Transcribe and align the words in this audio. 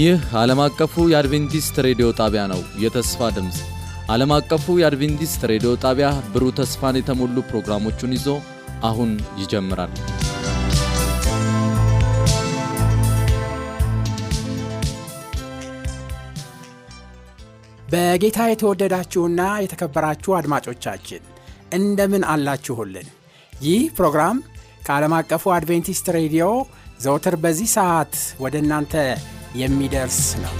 ይህ 0.00 0.20
ዓለም 0.40 0.60
አቀፉ 0.64 0.94
የአድቬንቲስት 1.10 1.76
ሬዲዮ 1.86 2.06
ጣቢያ 2.18 2.42
ነው። 2.52 2.60
የተስፋ 2.82 3.28
ድምፅ 3.36 3.56
ዓለም 4.10 4.30
አቀፉ 4.36 4.74
የአድቬንቲስት 4.80 5.42
ሬዲዮ 5.50 5.70
ጣቢያ 5.82 6.08
ብሩህ 6.32 6.52
ተስፋን 6.58 6.98
የተሞሉ 6.98 7.36
ፕሮግራሞቹን 7.50 8.12
ይዞ 8.16 8.26
አሁን 8.88 9.10
ይጀምራል። 9.40 9.92
በጌታ 17.88 18.38
የተወደዳችሁና 18.48 19.40
የተከበራችሁ 19.64 20.36
አድማጮቻችን 20.38 21.22
እንደምን 21.72 22.26
አላችሁልን? 22.32 23.08
ይህ 23.52 23.82
ፕሮግራም 23.98 24.38
ከዓለም 24.86 25.16
አቀፉ 25.18 25.52
አድቬንቲስት 25.56 26.08
ሬዲዮ 26.16 26.46
ዘውትር 27.00 27.36
በዚህ 27.42 27.70
ሰዓት 27.76 28.14
ወደ 28.38 28.56
እናንተ 28.62 28.94
የሚደርስ 29.56 30.36
ነው። 30.36 30.54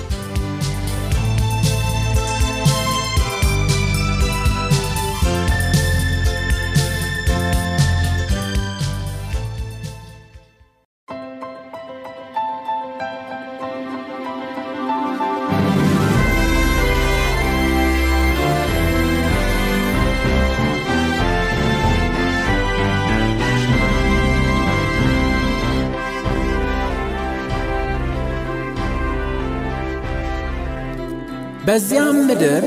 በዚያም 31.70 32.16
ምድር 32.28 32.62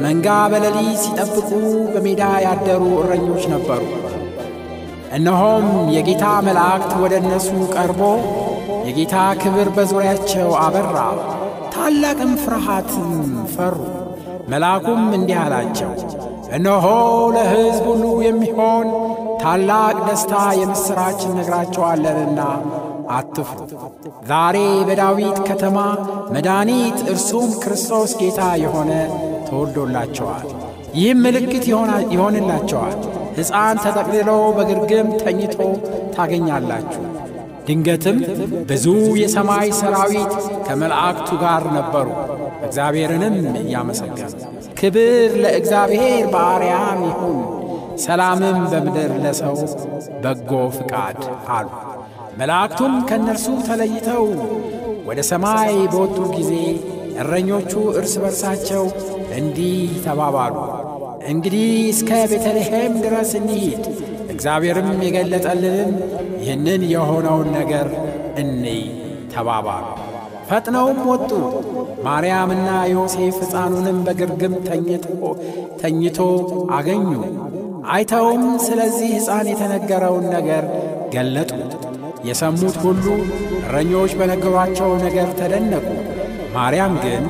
መንጋ 0.00 0.28
በሌሊት 0.52 0.96
ሲጠብቁ 1.02 1.50
በሜዳ 1.92 2.22
ያደሩ 2.44 2.82
እረኞች 3.00 3.42
ነበሩ። 3.52 3.82
እነሆም 5.12 5.66
የጌታ 5.94 6.24
መላእክት 6.46 6.92
ወደ 7.02 7.14
እነሱ 7.22 7.50
ቀርቦ 7.74 8.00
የጌታ 8.88 9.14
ክብር 9.42 9.68
በዙሪያቸው 9.76 10.48
አበራ፣ 10.62 10.96
ታላቅም 11.74 12.32
ፍርሃትም 12.42 13.12
ፈሩ። 13.54 13.78
መልአኩም 14.48 15.04
እንዲህ 15.18 15.38
አላቸው፣ 15.44 15.92
እነሆ 16.52 16.86
ለሕዝብ 17.36 17.86
ሁሉ 17.92 18.04
የሚሆን 18.26 18.88
ታላቅ 19.42 19.96
ደስታ 20.08 20.34
የምሥራች 20.60 21.22
እነግራቸዋለንና 21.28 22.40
አትፍሩ። 23.10 23.58
ዛሬ 24.26 24.56
በዳዊት 24.88 25.38
ከተማ 25.48 25.78
መድኃኒት 26.34 26.98
እርሱም 27.12 27.50
ክርስቶስ 27.62 28.12
ጌታ 28.20 28.40
የሆነ 28.62 28.90
ተወልዶላቸዋል። 29.48 30.46
ይህም 30.94 31.18
ምልክት 31.24 31.64
ይሆንላቸዋል፣ 32.12 32.96
ሕፃን 33.36 33.76
ተጠቅልሎ 33.84 34.30
በግርግም 34.56 35.08
ተኝቶ 35.20 35.56
ታገኛላችሁ። 36.14 37.02
ድንገትም 37.66 38.16
ብዙ 38.68 38.86
የሰማይ 39.20 39.68
ሰራዊት 39.80 40.32
ከመላእክቱ 40.66 41.30
ጋር 41.42 41.64
ነበሩ፣ 41.76 42.08
እግዚአብሔርንም 42.66 43.36
እያመሰገኑ 43.62 44.32
ክብር 44.80 45.30
ለእግዚአብሔር 45.42 46.24
በአርያም 46.32 47.00
ይሁን፣ 47.08 47.38
ሰላምም 48.04 48.58
በምድር 48.72 49.12
ለሰው 49.22 49.56
በጎ 50.22 50.50
ፍቃድ 50.76 51.18
አሉ። 51.50 51.68
መላእክቱም 52.40 52.94
ከእነርሱ 53.08 53.46
ተለይተው 53.66 54.26
ወደ 55.08 55.20
ሰማይ 55.30 55.74
በወጡ 55.92 56.18
ጊዜ 56.34 56.52
እረኞቹ 57.20 57.72
እርስ 57.98 58.14
በርሳቸው 58.22 58.84
እንዲህ 59.38 59.74
ተባባሉ፣ 60.06 60.54
እንግዲህ 61.30 61.64
እስከ 61.90 62.10
ቤተልሔም 62.30 62.94
ድረስ 63.04 63.32
እንሂድ፣ 63.40 63.82
እግዚአብሔርም 64.34 64.90
የገለጠልንን 65.06 65.92
ይህንን 66.42 66.84
የሆነውን 66.92 67.50
ነገር 67.58 67.88
እንይ 68.42 68.80
ተባባሉ። 69.34 69.84
ፈጥነውም 70.48 71.00
ወጡ። 71.10 71.30
ማርያምና 72.06 72.68
ዮሴፍ 72.92 73.36
ሕፃኑንም 73.42 73.98
በግርግም 74.06 74.54
ተኝቶ 75.82 76.18
አገኙ። 76.74 77.06
አይተውም 77.92 78.44
ስለዚህ 78.64 79.10
ሕፃን 79.18 79.46
የተነገረውን 79.52 80.26
ነገር 80.36 80.64
ገለጡት። 81.14 81.72
የሰሙት 82.28 82.76
ሁሉ 82.82 83.04
እረኞች 83.62 84.12
በነገሯቸው 84.18 84.90
ነገር 85.04 85.28
ተደነቁ። 85.38 85.86
ማርያም 86.54 86.94
ግን 87.04 87.24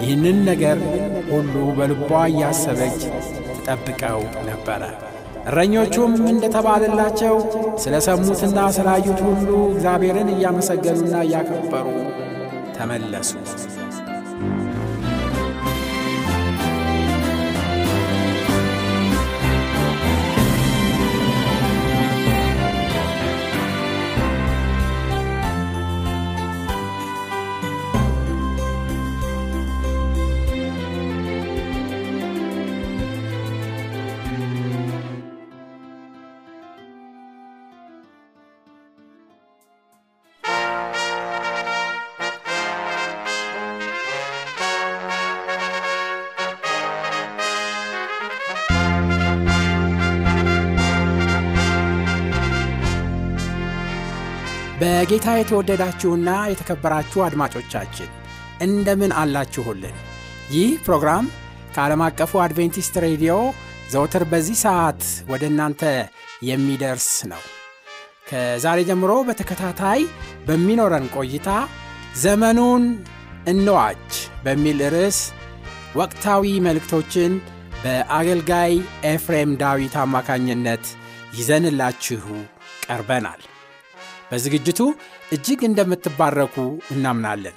ይህንን 0.00 0.38
ነገር 0.50 0.78
ሁሉ 1.30 1.54
በልቧ 1.78 2.10
እያሰበች 2.30 2.98
ትጠብቀው 3.56 4.20
ነበረ። 4.48 4.82
እረኞቹም 5.48 6.12
እንደተባለላቸው 6.30 7.36
ስለ 7.82 7.94
ሰሙትና 8.06 8.58
ስላዩት 8.76 9.20
ሁሉ 9.28 9.48
እግዚአብሔርን 9.72 10.30
እያመሰገኑና 10.34 11.14
እያከበሩ 11.26 11.86
ተመለሱ። 12.78 13.32
በጌታ 54.80 55.28
የተወደዳችሁና 55.36 56.30
የተከበራችሁ 56.50 57.20
አድማጮቻችን 57.24 58.10
እንደምን 58.66 59.12
አላችሁልን? 59.20 59.96
ይህ 60.54 60.70
ፕሮግራም 60.84 61.24
ከዓለም 61.74 62.02
አቀፉ 62.06 62.40
አድቬንቲስት 62.44 62.94
ሬዲዮ 63.04 63.34
ዘውትር 63.92 64.24
በዚህ 64.32 64.56
ሰዓት 64.64 65.02
ወደ 65.32 65.42
እናንተ 65.50 65.82
የሚደርስ 66.48 67.08
ነው። 67.32 67.42
ከዛሬ 68.30 68.78
ጀምሮ 68.88 69.12
በተከታታይ 69.28 70.00
በሚኖረን 70.46 71.06
ቆይታ 71.16 71.50
ዘመኑን 72.22 72.84
እንዋጅ 73.48 74.08
በሚል 74.44 74.80
ርዕስ 74.94 75.20
ወቅታዊ 75.96 76.54
መልእክቶችን 76.66 77.32
በአገልጋይ 77.82 78.72
ኤፍሬም 79.12 79.52
ዳዊት 79.62 79.96
አማካኝነት 80.04 80.86
ይዘንላችሁ 81.38 82.24
ቀርበናል። 82.86 83.42
በዝግጅቱ 84.30 84.80
እጅግ 85.32 85.60
እንደምትባረኩ 85.68 86.56
እናምናለን። 86.90 87.56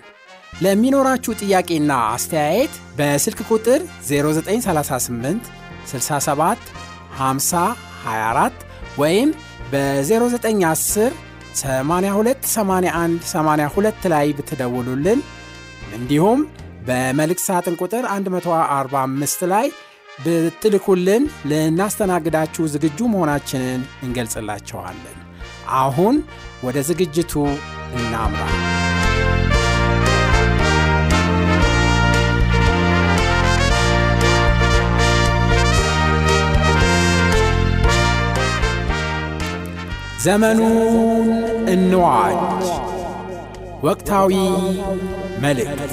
ለሚኖራችሁ 0.62 1.34
ጥያቄና 1.42 1.92
አስተያየት 2.16 2.74
በስልክ 2.98 3.40
ቁጥር 3.50 3.82
0938 4.10 5.52
67 5.92 6.72
50 7.20 7.62
24 8.06 8.66
ወይም 8.98 9.30
በ0910 9.74 11.14
82 11.56 12.50
81 12.52 13.30
82 13.30 14.10
ላይ 14.14 14.28
ብትደውሉልን 14.38 15.22
እንዲሁም 15.96 16.42
በመልእክት 16.88 17.46
ሳጥን 17.48 17.76
ቁጥር 17.82 18.06
145 18.30 19.48
ላይ 19.54 19.68
ብትልኩልን 20.24 21.24
ልናስተናግዳችሁ 21.52 22.64
ዝግጁ 22.74 23.00
መሆናችንን 23.14 23.82
እንገልጽላችኋለን። 24.04 25.21
አሁን 25.80 26.16
ወደ 26.64 26.82
ዝግጅቱ 26.82 27.34
እናምራ። 27.96 28.44
ዘመኑን 40.24 41.30
እንዋጅ 41.68 42.66
ወቅታዊ 43.84 44.34
መልእክት። 45.40 45.92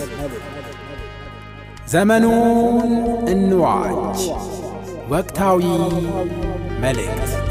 ዘመኑን 1.89 2.91
እንዋጅ 3.29 4.21
ወቅታዊ 5.11 5.63
መልእክት 6.81 7.48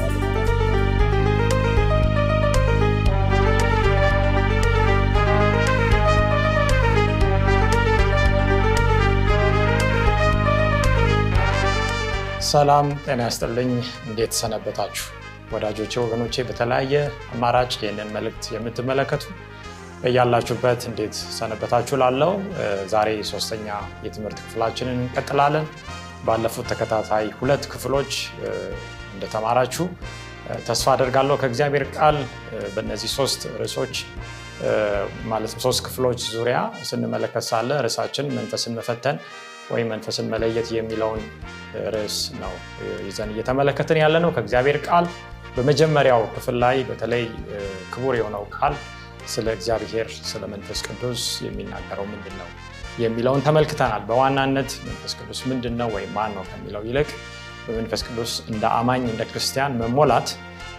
ሰላም 12.48 12.88
ጤና 13.04 13.22
ያስጥልኝ። 13.26 13.72
እንዴት 14.08 14.34
ሰነበታችሁ 14.40 15.06
ወዳጆቼ፣ 15.54 15.94
ወገኖቼ? 16.04 16.36
በተለያየ 16.48 16.94
አማራጭ 17.34 17.72
ይህንን 17.78 18.10
መልእክት 18.16 18.46
የምትመለከቱ 18.54 19.24
በያላችሁበት 20.02 20.82
እንዴት 20.90 21.16
ሰነበታችሁ 21.38 21.96
ላለው 22.02 22.32
ዛሬ 22.94 23.10
ሶስተኛ 23.32 23.68
የትምህርት 24.06 24.40
ክፍላችንን 24.44 25.00
እንቀጥላለን። 25.00 25.66
ባለፉት 26.28 26.68
ተከታታይ 26.72 27.28
ሁለት 27.40 27.66
ክፍሎች 27.74 28.12
እንደተማራችሁ 29.14 29.86
ተስፋ 30.68 30.88
አደርጋለሁ 30.96 31.38
ከእግዚአብሔር 31.42 31.86
ቃል 31.98 32.18
በእነዚህ 32.76 33.12
ሶስት 33.18 33.42
ርዕሶች 33.62 33.96
ማለትም 35.32 35.60
ሶስት 35.66 35.82
ክፍሎች 35.88 36.20
ዙሪያ 36.36 36.60
ስንመለከት 36.90 37.46
ሳለ 37.50 37.72
ርዕሳችን 37.86 38.34
መንፈስን 38.38 38.76
መፈተን 38.80 39.18
ወይም 39.70 39.88
መንፈስን 39.94 40.28
መለየት 40.34 40.68
የሚለውን 40.76 41.22
ርዕስ 41.94 42.18
ነው 42.42 42.54
ይዘን 43.08 43.32
እየተመለከትን 43.34 43.98
ያለ 44.04 44.16
ነው 44.26 44.32
ከእግዚአብሔር 44.36 44.78
ቃል 44.88 45.06
በመጀመሪያው 45.56 46.22
ክፍል 46.36 46.56
ላይ 46.64 46.78
በተለይ 46.90 47.24
ክቡር 47.94 48.16
የሆነው 48.20 48.44
ቃል 48.58 48.74
ስለ 49.28 49.48
እግዚአብሔር 49.56 50.08
ስለ 50.30 50.44
መንፈስ 50.54 50.80
ቅዱስ 50.88 51.24
የሚናገረው 51.46 52.06
ምንድን 52.12 52.36
ነው 52.42 52.50
የሚለውን 52.98 53.42
ተመልክተናል። 53.48 54.04
በዋናነት 54.10 54.70
መንፈስ 54.88 55.14
ቅዱስ 55.20 55.40
ምንድን 55.50 55.76
ነው 55.82 55.90
ወይም 55.96 56.12
ማን 56.16 56.32
ነው 56.38 56.44
ከሚለው 56.50 56.84
ይልቅ 56.90 57.10
በመንፈስ 57.66 58.02
ቅዱስ 58.08 58.34
እንደ 58.52 58.64
አማኝ 58.78 59.04
እንደ 59.10 59.24
ክርስቲያን 59.32 59.78
መሞላት 59.82 60.30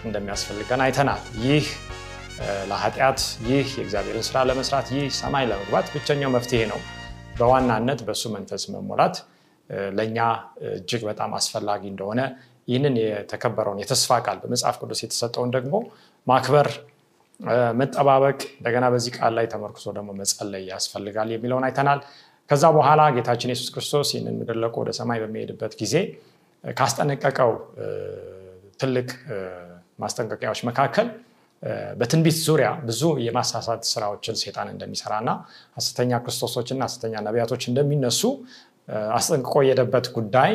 እንደሚያስፈልገን 0.05 0.81
አይተናል። 0.85 1.21
ይህ 1.45 1.65
ለኃጢአት 2.69 3.19
ይህ 3.47 3.67
የእግዚአብሔርን 3.77 4.25
ስራ 4.27 4.43
ለመስራት 4.49 4.87
ይህ 4.95 5.05
ሰማይ 5.19 5.45
ለመግባት 5.51 5.87
ብቸኛው 5.93 6.31
መፍትሄ 6.35 6.61
ነው 6.71 6.79
በዋናነት 7.39 7.99
በእሱ 8.07 8.23
መንፈስ 8.35 8.63
መሞላት 8.73 9.15
ለእኛ 9.97 10.17
እጅግ 10.69 11.01
በጣም 11.09 11.31
አስፈላጊ 11.39 11.83
እንደሆነ 11.93 12.21
ይህንን 12.67 12.95
የተከበረውን 13.01 13.79
የተስፋ 13.83 14.17
ቃል 14.25 14.37
በመጽሐፍ 14.43 14.75
ቅዱስ 14.81 14.99
የተሰጠውን 15.03 15.51
ደግሞ 15.55 15.75
ማክበር 16.27 16.67
መጠባበቅ 17.79 18.39
እንደገና 18.57 18.85
በዚህ 18.93 19.11
ቃል 19.17 19.33
ላይ 19.37 19.45
ተመርክሶ 19.53 19.85
ደግሞ 19.97 20.09
መጸለይ 20.13 20.63
ያስፈልጋል 20.71 21.29
የሚለውን 21.35 21.65
አይተናል። 21.67 21.99
ከዛ 22.49 22.65
በኋላ 22.77 23.01
ጌታችን 23.15 23.51
የሱስ 23.53 23.69
ክርስቶስ 23.75 24.09
ይህንን 24.13 24.35
ምድር 24.39 24.57
ወደ 24.81 24.91
ሰማይ 24.99 25.19
በሚሄድበት 25.23 25.73
ጊዜ 25.81 25.95
ካስጠነቀቀው 26.63 27.51
ትልቅ 28.81 29.09
ማስጠንቀቂያዎች 29.99 30.61
መካከል 30.63 31.07
በትንቢት 31.99 32.37
ዙሪያ 32.47 32.69
ብዙ 32.87 33.01
የማሳሳት 33.25 33.81
ስራዎችን 33.91 34.35
ሴጣን 34.41 34.67
እንደሚሰራ 34.73 35.13
እና 35.23 35.31
ሀሰተኛ 35.77 36.11
ክርስቶሶችና 36.25 36.81
ሀሰተኛ 36.87 37.15
ነቢያቶች 37.27 37.63
እንደሚነሱ 37.71 38.21
አስጠንቅቆ 39.17 39.55
የሄደበት 39.65 40.07
ጉዳይ 40.17 40.53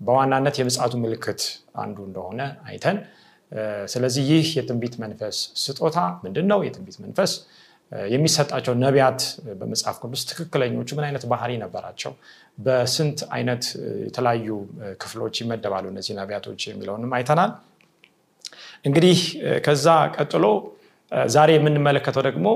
በዋናነት 0.00 0.56
የምጽቱ 0.60 0.94
ምልክት 1.04 1.42
አንዱ 1.82 1.98
እንደሆነ 2.08 2.40
አይተን 2.68 2.96
ስለዚህ 3.86 4.22
ይህ 4.32 4.46
የትንቢት 4.58 4.94
መንፈስ 5.02 5.38
ስጦታ 5.64 5.98
ምንድን 6.24 6.46
ነው 6.52 6.60
የትንቢት 6.66 6.96
መንፈስ 7.04 7.32
የሚሰጣቸው 7.92 8.74
ነቢያት 8.84 9.20
በመጽሐፍ 9.58 9.96
ቅዱስ 10.02 10.22
ትክክለኞቹ 10.28 10.88
ምን 10.98 11.04
አይነት 11.08 11.24
ባህሪ 11.32 11.50
ነበራቸው? 11.64 12.12
በስንት 12.58 13.18
አይነት 13.36 13.64
የተለያዩ 14.06 14.48
ክፍሎች 15.02 15.34
ይመደባሉ 15.42 15.84
እነዚህ 15.92 16.14
ነቢያቶች 16.20 16.60
የሚለውንም 16.70 17.12
አይተናል 17.18 17.50
እንግዲህ 18.84 19.18
ከዛ 19.66 19.86
ቀጥሎ 20.16 20.44
ዛሬ 21.26 21.50
የምንመለከተው 21.54 22.22
ደግሞ 22.26 22.46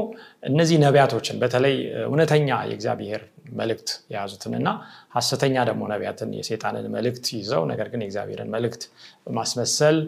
እነዚህ 0.42 0.76
ነቢያቶችን 0.84 1.36
በተለይ 1.42 1.74
እውነተኛ 2.06 2.48
የእግዚአብሔር 2.70 3.22
መልእክት 3.52 3.88
የያዙትንና 4.12 4.68
ሀሰተኛ 5.16 5.56
ደግሞ 5.70 5.82
ነቢያትን 5.92 6.30
የሴጣንን 6.38 6.86
መልእክት 6.94 7.26
ይዘው 7.38 7.64
ነገር 7.72 7.88
ግን 7.92 8.02
የእግዚአብሔርን 8.04 8.50
መልእክት 8.56 8.84
በማስመሰል 9.26 9.98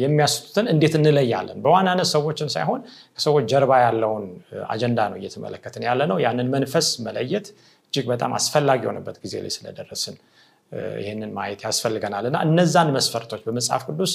የሚያስቱትን 0.00 0.66
እንዴት 0.72 0.94
እንለያለን? 0.98 1.58
በዋናነት 1.64 2.08
ሰዎችን 2.14 2.48
ሳይሆን 2.54 2.80
ከሰዎች 3.16 3.44
ጀርባ 3.52 3.72
ያለውን 3.84 4.24
አጀንዳ 4.68 5.00
ነው 5.12 5.18
እየተመለከትን 5.20 5.84
ያለ 5.88 6.00
ነው 6.10 6.18
ያንን 6.24 6.48
መንፈስ 6.56 6.88
መለየት 7.06 7.46
እጅግ 7.92 8.06
በጣም 8.12 8.32
አስፈላጊ 8.38 8.80
የሆነበት 8.86 9.16
ጊዜ 9.24 9.34
ላይ 9.44 9.52
ስለደረስን 9.56 10.16
ይህንን 11.00 11.30
ማየት 11.36 11.60
ያስፈልገናል። 11.66 12.24
እና 12.28 12.38
እነዛን 12.46 12.88
መስፈርቶች 12.96 13.40
በመጽሐፍ 13.46 13.82
ቅዱስ 13.88 14.12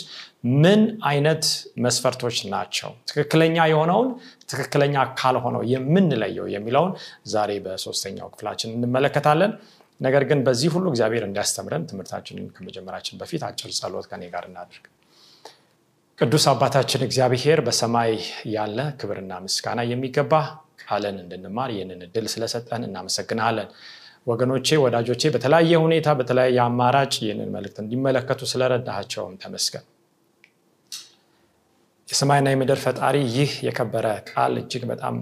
ምን 0.64 0.82
አይነት 1.10 1.44
መስፈርቶች 1.86 2.38
ናቸው? 2.54 2.92
ትክክለኛ 3.10 3.58
የሆነውን 3.72 4.10
ትክክለኛ 4.52 4.96
ካልሆነው 5.20 5.64
የምንለየው 5.74 6.48
የሚለውን 6.56 6.92
ዛሬ 7.34 7.52
በሶስተኛው 7.66 8.30
ክፍላችን 8.34 8.76
እንመለከታለን። 8.78 9.54
ነገር 10.02 10.24
ግን 10.30 10.40
በዚህ 10.48 10.70
ሁሉ 10.76 10.86
እግዚአብሔር 10.92 11.24
እንዲያስተምረን 11.28 11.84
ትምህርታችንን 11.90 12.48
ከመጀመራችን 12.56 13.20
በፊት 13.22 13.44
አጭር 13.50 13.72
ጸሎት 13.78 14.08
ከኔ 14.12 14.24
ጋር 14.34 14.46
እናድርግ። 14.50 14.86
ቅዱስ 16.18 16.46
አባታችን 16.52 17.02
እግዚአብሔር 17.06 17.60
በሰማይ 17.68 18.12
ያለ 18.52 18.80
ክብርና 19.00 19.34
ምስጋና 19.46 19.82
የሚገባ 19.90 20.34
ቃለን 20.84 21.18
እንድንማር 21.22 21.70
ይህንን 21.76 22.02
እድል 22.06 22.26
ስለሰጠን 22.34 22.84
እናመሰግናለን 22.88 23.70
ወገኖቼ 24.28 24.68
ወዳጆቼ 24.84 25.24
በተለያየ 25.34 25.74
ሁኔታ 25.84 26.08
በተለያየ 26.20 26.58
አማራጭ 26.64 27.14
ይህንን 27.24 27.50
መልእክት 27.56 27.78
እንዲመለከቱ 27.84 28.42
ስለረዳቸውም 28.52 29.36
ተመስገን። 29.44 29.86
የሰማይና 32.08 32.48
የምድር 32.54 32.80
ፈጣሪ 32.84 33.16
ይህ 33.36 33.52
የከበረ 33.68 34.08
ቃል 34.30 34.54
እጅግ 34.62 34.84
በጣም 34.92 35.16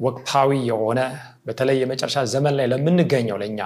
ወቅታዊ 0.00 0.50
የሆነ 0.68 1.00
በተለይ 1.46 1.76
የመጨረሻ 1.82 2.18
ዘመን 2.32 2.54
ላይ 2.58 2.66
ለምንገኘው 2.72 3.38
ለእኛ 3.42 3.60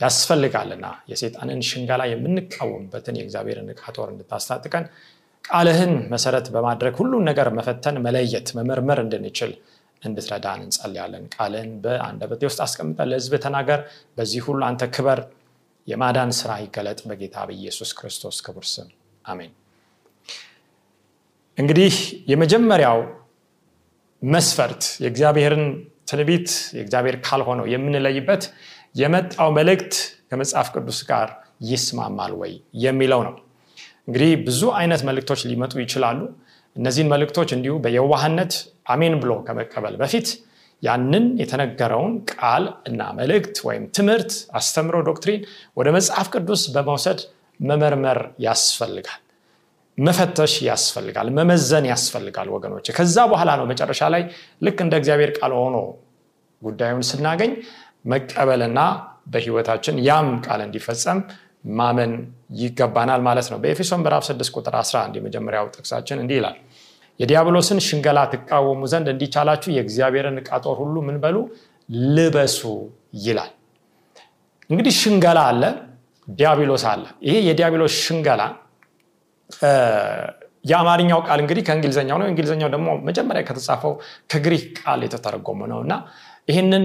ያስፈልጋልና 0.00 0.86
የሴጣንን 1.10 1.60
ሽንጋላ 1.68 2.02
የምንቃወምበትን 2.10 3.16
የእግዚአብሔርን 3.18 3.68
ዕቃ 3.74 3.82
እንድታስታጥቀን 4.06 4.84
ቃልህን 5.44 5.92
መሰረት 6.12 6.46
በማድረግ 6.54 6.94
ሁሉን 7.00 7.24
ነገር 7.30 7.48
መፈተን 7.58 7.96
መለየት 8.06 8.48
መመርመር 8.58 8.98
እንድንችል 9.04 9.52
እንድትረዳን 10.02 10.60
እንጸልያለን። 10.64 11.24
ቃልን 11.34 11.70
በአንደበቴ 11.82 12.42
ውስጥ 12.48 12.60
አስቀምጠ 12.66 12.98
ለህዝብ 13.10 13.34
ተናገር። 13.44 13.80
በዚህ 14.16 14.42
ሁሉ 14.46 14.60
አንተ 14.68 14.82
ክበር 14.94 15.20
የማዳን 15.88 16.30
ስራ 16.38 16.50
ይገለጥ 16.64 17.00
በጌታ 17.10 17.36
በኢየሱስ 17.48 17.90
ክርስቶስ 17.98 18.36
ክቡር 18.46 18.66
ስም። 18.72 18.88
አሜን። 19.24 19.52
እንግዲህ 21.58 21.94
የመጀመሪያው 22.30 22.98
መስፈርት 24.22 24.82
የእግዚአብሔርን 25.02 25.64
ትንቢት 26.10 26.48
የእግዚአብሔር 26.76 27.16
ካልሆነው 27.26 27.66
የምንለይበት 27.72 28.42
የመጣው 28.94 29.48
መልእክት 29.58 29.94
ከመጽሐፍ 30.30 30.68
ቅዱስ 30.74 30.98
ጋር 31.10 31.28
ይስማማል 31.68 32.32
ወይ 32.40 32.52
የሚለው 32.84 33.20
ነው። 33.26 33.34
እንግዲህ 34.08 34.30
ብዙ 34.46 34.62
አይነት 34.78 35.00
መልእክቶች 35.08 35.40
ሊመጡ 35.50 35.72
ይችላሉ 35.82 36.20
እነዚህን 36.76 37.10
መልእክቶች 37.12 37.50
እንዲሁ 37.56 37.74
በየዋህነት 37.84 38.52
አሜን 38.94 39.14
ብሎ 39.22 39.32
ከመቀበል 39.46 39.94
በፊት 40.02 40.28
ያንን 40.82 41.24
የተነገረውን 41.40 42.12
ቃል 42.32 42.64
እና 42.90 43.00
መልእክት 43.18 43.56
ወይም 43.68 43.82
ትምህርት 43.96 44.30
አስተምሮ 44.58 44.96
ዶክትሪን 45.08 45.42
ወደ 45.78 45.88
መጽሐፍ 45.96 46.28
ቅዱስ 46.34 46.62
በመውሰድ 46.76 47.20
መመርመር 47.60 48.18
ያስፈልጋል 48.46 49.20
መፈተሽ 49.98 50.54
ያስፈልጋል 50.68 51.28
መመዘን 51.38 51.86
ያስፈልጋል 51.90 52.48
ወገኖች 52.54 52.86
ከዛ 52.98 53.16
በኋላ 53.32 53.50
ነው 53.60 53.66
መጨረሻ 53.72 54.02
ላይ 54.14 54.22
ልክ 54.66 54.78
እንደ 54.84 54.94
እግዚአብሔር 55.00 55.32
ቃል 55.38 55.52
ሆኖ 55.58 55.76
ጉዳዩን 56.62 57.04
ስናገኝ 57.10 57.52
መቀበልና 58.12 58.80
በህይወታችን 59.32 59.96
ያም 60.08 60.28
ቃል 60.46 60.60
እንዲፈጸም 60.66 61.18
ማመን 61.64 62.12
ይገባናል 62.58 63.20
ማለት 63.26 63.48
ነው። 63.52 63.58
በኤፌሶን 63.62 64.00
ምዕራፍ 64.02 64.24
6 64.28 64.52
ቁጥር 64.56 64.74
11 64.78 65.18
የመጀመሪያው 65.18 65.66
ጥቅሳችን 65.74 66.20
እንዲህ 66.22 66.36
ይላል 66.40 66.56
የዲያብሎስን 67.20 67.78
ሽንገላ 67.86 68.18
ትቃወሙ 68.32 68.82
ዘንድ 68.92 69.08
እንዲቻላችሁ 69.12 69.70
የእግዚአብሔርን 69.74 70.36
ዕቃ 70.42 70.50
ጦር 70.64 70.76
ሁሉ 70.82 70.96
ምን 71.08 71.16
በሉ? 71.24 71.36
ልበሱ 72.14 72.60
ይላል። 73.24 73.50
እንግዲህ 74.70 74.92
ሽንገላ 75.00 75.38
አለ 75.50 75.62
ዲያብሎስ 76.28 76.84
አለ። 76.90 77.04
ይሄ 77.26 77.36
የዲያብሎስ 77.48 77.94
ሽንገላ 78.04 78.42
የአማርኛው 80.64 81.20
ቃል 81.26 81.38
እንግዲህ 81.42 81.62
ከእንግሊዝኛው 81.66 82.16
ነው። 82.20 82.26
እንግሊዝኛው 82.30 82.68
ደግሞ 82.74 82.88
መጀመሪያ 83.08 83.42
ከተጻፈው 83.48 83.92
ከግሪክ 84.30 84.64
ቃል 84.80 85.00
የተተረጎመ 85.06 85.60
ነው 85.72 85.80
እና 85.84 85.92
ይህንን 86.48 86.84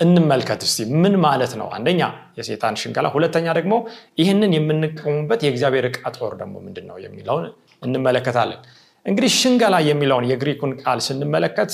እንመልከት 0.00 0.60
እስቲ 0.66 0.78
ምን 1.02 1.14
ማለት 1.24 1.52
ነው? 1.60 1.68
አንደኛ 1.76 2.00
የሴጣን 2.38 2.74
ሽንገላ 2.80 3.06
ሁለተኛ 3.14 3.46
ደግሞ 3.58 3.74
ይህንን 4.20 4.50
የምንቀሙበት 4.56 5.40
የእግዚአብሔር 5.46 5.86
ዕቃ 5.90 6.02
ጦር 6.16 6.32
ደግሞ 6.42 6.54
ምንድን 6.66 6.86
ነው 6.90 6.96
የሚለውን 7.04 7.46
እንመለከታለን። 7.82 8.60
እንግዲህ 9.06 9.30
ሽንገላ 9.38 9.76
የሚለውን 9.88 10.24
የግሪኩን 10.30 10.72
ቃል 10.82 10.98
ስንመለከት 11.06 11.72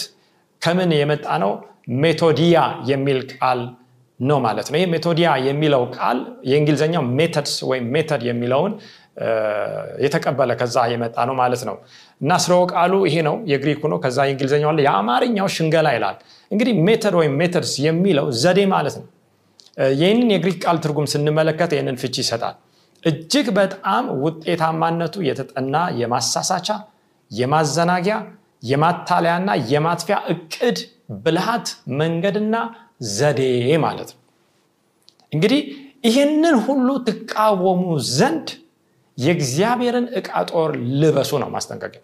ከምን 0.63 0.91
የመጣ 1.01 1.27
ነው? 1.45 1.53
μεθοδεία 2.03 2.59
የሚል 2.91 3.19
ቃል 3.33 3.61
ነው 4.21 4.39
ማለት 4.45 4.67
ነው። 4.71 4.77
ይህ 4.81 4.89
μεθοδεία 4.93 5.29
የሚለው 5.47 5.83
ቃል 5.97 6.19
የእንግሊዝኛው 6.51 7.03
methods 7.19 7.55
ወይም 7.71 7.87
method 7.95 8.23
የሚለውን 8.29 8.73
የተቀበለ 10.05 10.53
ከዛ 10.61 10.77
የመጣ 10.93 11.17
ነው 11.29 11.35
ማለት 11.41 11.63
ነው። 11.69 11.77
እና 12.21 12.33
ስርወ 12.45 12.63
ቃሉ 12.73 12.95
ይሄ 13.09 13.17
ነው 13.29 13.37
የግሪኩ 13.53 13.83
ነው። 13.93 13.99
ከዛ 14.05 14.19
የእንግሊዝኛው 14.29 14.73
የአማርኛው 14.87 15.49
ሽንገላ 15.57 15.89
ይላል 15.97 16.17
እንግዲህ 16.51 16.75
method 16.87 17.15
ወይም 17.21 17.35
methods 17.41 17.73
የሚለው 17.85 18.27
ዘዴ 18.43 18.61
ማለት 18.73 18.95
ነው። 19.01 19.07
ይህንን 19.97 20.29
የግሪክ 20.35 20.59
ቃል 20.65 20.77
ትርጉም 20.85 21.07
ስንመለከት 21.13 21.71
ይህንን 21.77 21.97
ፍቺ 22.03 22.17
ይሰጣል። 22.23 22.57
እጅግ 23.03 23.47
በጣም 23.57 24.05
ውጤታማነቱ 24.25 25.15
የተጠና 25.29 25.77
የማሳሳቻ 26.01 26.69
የማዘናጊያ 27.31 28.17
የማታለያና 28.63 29.51
የማጥፊያ 29.71 30.17
እቅድ 30.33 30.79
ብልሃት 31.25 31.67
መንገድና 32.01 32.55
ዘዴ 33.15 33.41
ማለት 33.85 34.11
ነው። 34.15 34.21
እንግዲህ 35.33 35.61
ይህንን 36.07 36.57
ሁሉ 36.67 36.89
ትቃወሙ 37.07 37.83
ዘንድ 38.15 38.49
የእግዚአብሔርን 39.19 40.07
ዕቃ 40.19 40.31
ጦር 40.51 40.71
ልበሱ 41.01 41.33
ነው 41.43 41.49
ማስጠንቀቂያ 41.55 42.03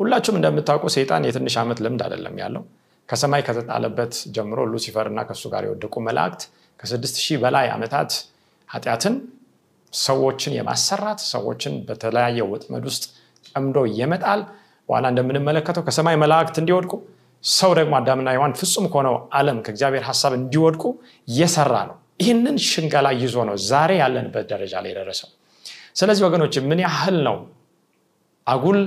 ሁላችሁም 0.00 0.36
እንደምታውቁ 0.38 0.84
ሰይጣን 0.94 1.24
የትንሽ 1.28 1.54
ዓመት 1.62 1.78
ልምድ 1.84 2.02
አይደለም 2.06 2.34
ያለው 2.42 2.62
ከሰማይ 3.08 3.42
ከተጣለበት 3.46 4.14
ጀምሮ 4.36 4.60
ሉሲፈር 4.72 5.06
እና 5.10 5.20
ከእሱ 5.28 5.44
ጋር 5.52 5.64
የወደቁ 5.66 5.94
መላእክት 6.06 6.42
ከስድስት 6.80 7.16
ሺህ 7.24 7.36
በላይ 7.42 7.66
ዓመታት 7.74 8.10
ኃጢአትን 8.68 9.14
ሰዎችን 9.92 10.54
የማሰራት 10.56 11.20
ሰዎችን 11.32 11.74
በተለያየ 11.88 12.40
ወጥመድ 12.52 12.84
ውስጥ 12.90 13.04
ጠምዶ 13.50 13.78
የመጣል 13.98 14.40
በኋላ 14.88 15.06
እንደምንመለከተው 15.12 15.84
ከሰማይ 15.86 16.16
መላእክት 16.22 16.56
እንዲወድቁ 16.62 16.92
ሰው 17.44 17.70
ደግሞ 17.78 17.94
አዳምና 17.98 18.28
ሔዋን 18.36 18.54
ፍጹም 18.60 18.86
ከሆነው 18.92 19.14
ዓለም 19.38 19.58
ከእግዚአብሔር 19.64 20.04
ሀሳብ 20.08 20.32
እንዲወድቁ 20.38 20.84
እየሰራ 21.28 21.74
ነው። 21.90 21.96
ይህንን 22.20 22.56
ሽንገላ 22.66 23.08
ይዞ 23.22 23.36
ነው 23.48 23.56
ዛሬ 23.70 23.90
ያለንበት 24.02 24.44
ደረጃ 24.52 24.74
ላይ 24.84 24.90
የደረሰው። 24.92 25.28
ስለዚህ 25.96 26.22
ወገኖች 26.26 26.54
ምን 26.70 26.80
ያህል 26.84 27.16
ነው 27.26 27.36
አጉል 28.46 28.80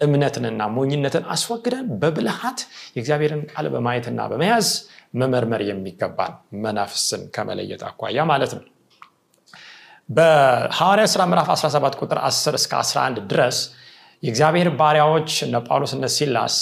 እምነትንና 0.00 0.62
ሞኝነትን 0.74 1.24
አስወግደን 1.34 1.86
በብልሃት 2.00 2.58
የእግዚአብሔርን 2.94 3.42
ቃል 3.52 3.66
በማየትና 3.74 4.20
በመያዝ 4.32 4.68
መመርመር 5.20 5.62
የሚገባን 5.68 6.32
መናፍስን 6.64 7.22
ከመለየት 7.36 7.82
አኳያ 7.88 8.24
ማለት 8.30 8.52
ነው። 8.56 8.64
በሐዋርያ 10.08 11.04
ሥራ 11.12 11.22
ምዕራፍ 11.30 11.48
17 11.54 12.00
ቁጥር 12.02 12.18
10 12.24 12.58
እስከ 12.58 12.72
11 12.80 13.20
ድረስ 13.30 13.56
የእግዚአብሔር 14.22 14.68
ባሪያዎች 14.78 15.30
እነ 15.46 15.56
ጳውሎስ 15.66 15.92
እነ 15.96 16.06
ሲላስ 16.16 16.54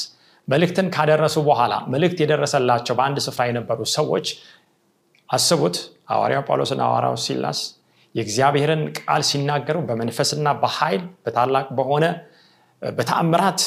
መልእክትን 0.48 0.86
ካደረሱ 0.94 1.36
በኋላ 1.48 1.74
መልእክት 1.92 2.18
የደረሰላቸው 2.22 2.94
በአንድ 2.98 3.18
ስፍራ 3.26 3.42
የነበሩ 3.48 3.80
ሰዎች 3.94 4.26
አስቡት 5.28 5.76
ሐዋርያው 6.10 6.42
ጳውሎስና 6.48 6.80
ሐዋርያው 6.88 7.16
ሲላስ 7.24 7.60
የእግዚአብሔርን 8.14 8.82
ቃል 8.98 9.22
ሲናገሩ 9.28 9.76
በመንፈስና 9.88 10.48
በኃይል 10.62 11.02
በታላቅ 11.24 11.66
በሆነ 11.78 12.04
በተአምራት 12.82 13.60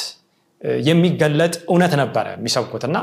የሚገለጥ 0.84 1.54
እውነት 1.68 1.92
ነበረ 2.00 2.26
የሚሰብኩት 2.36 2.84
እና 2.88 2.98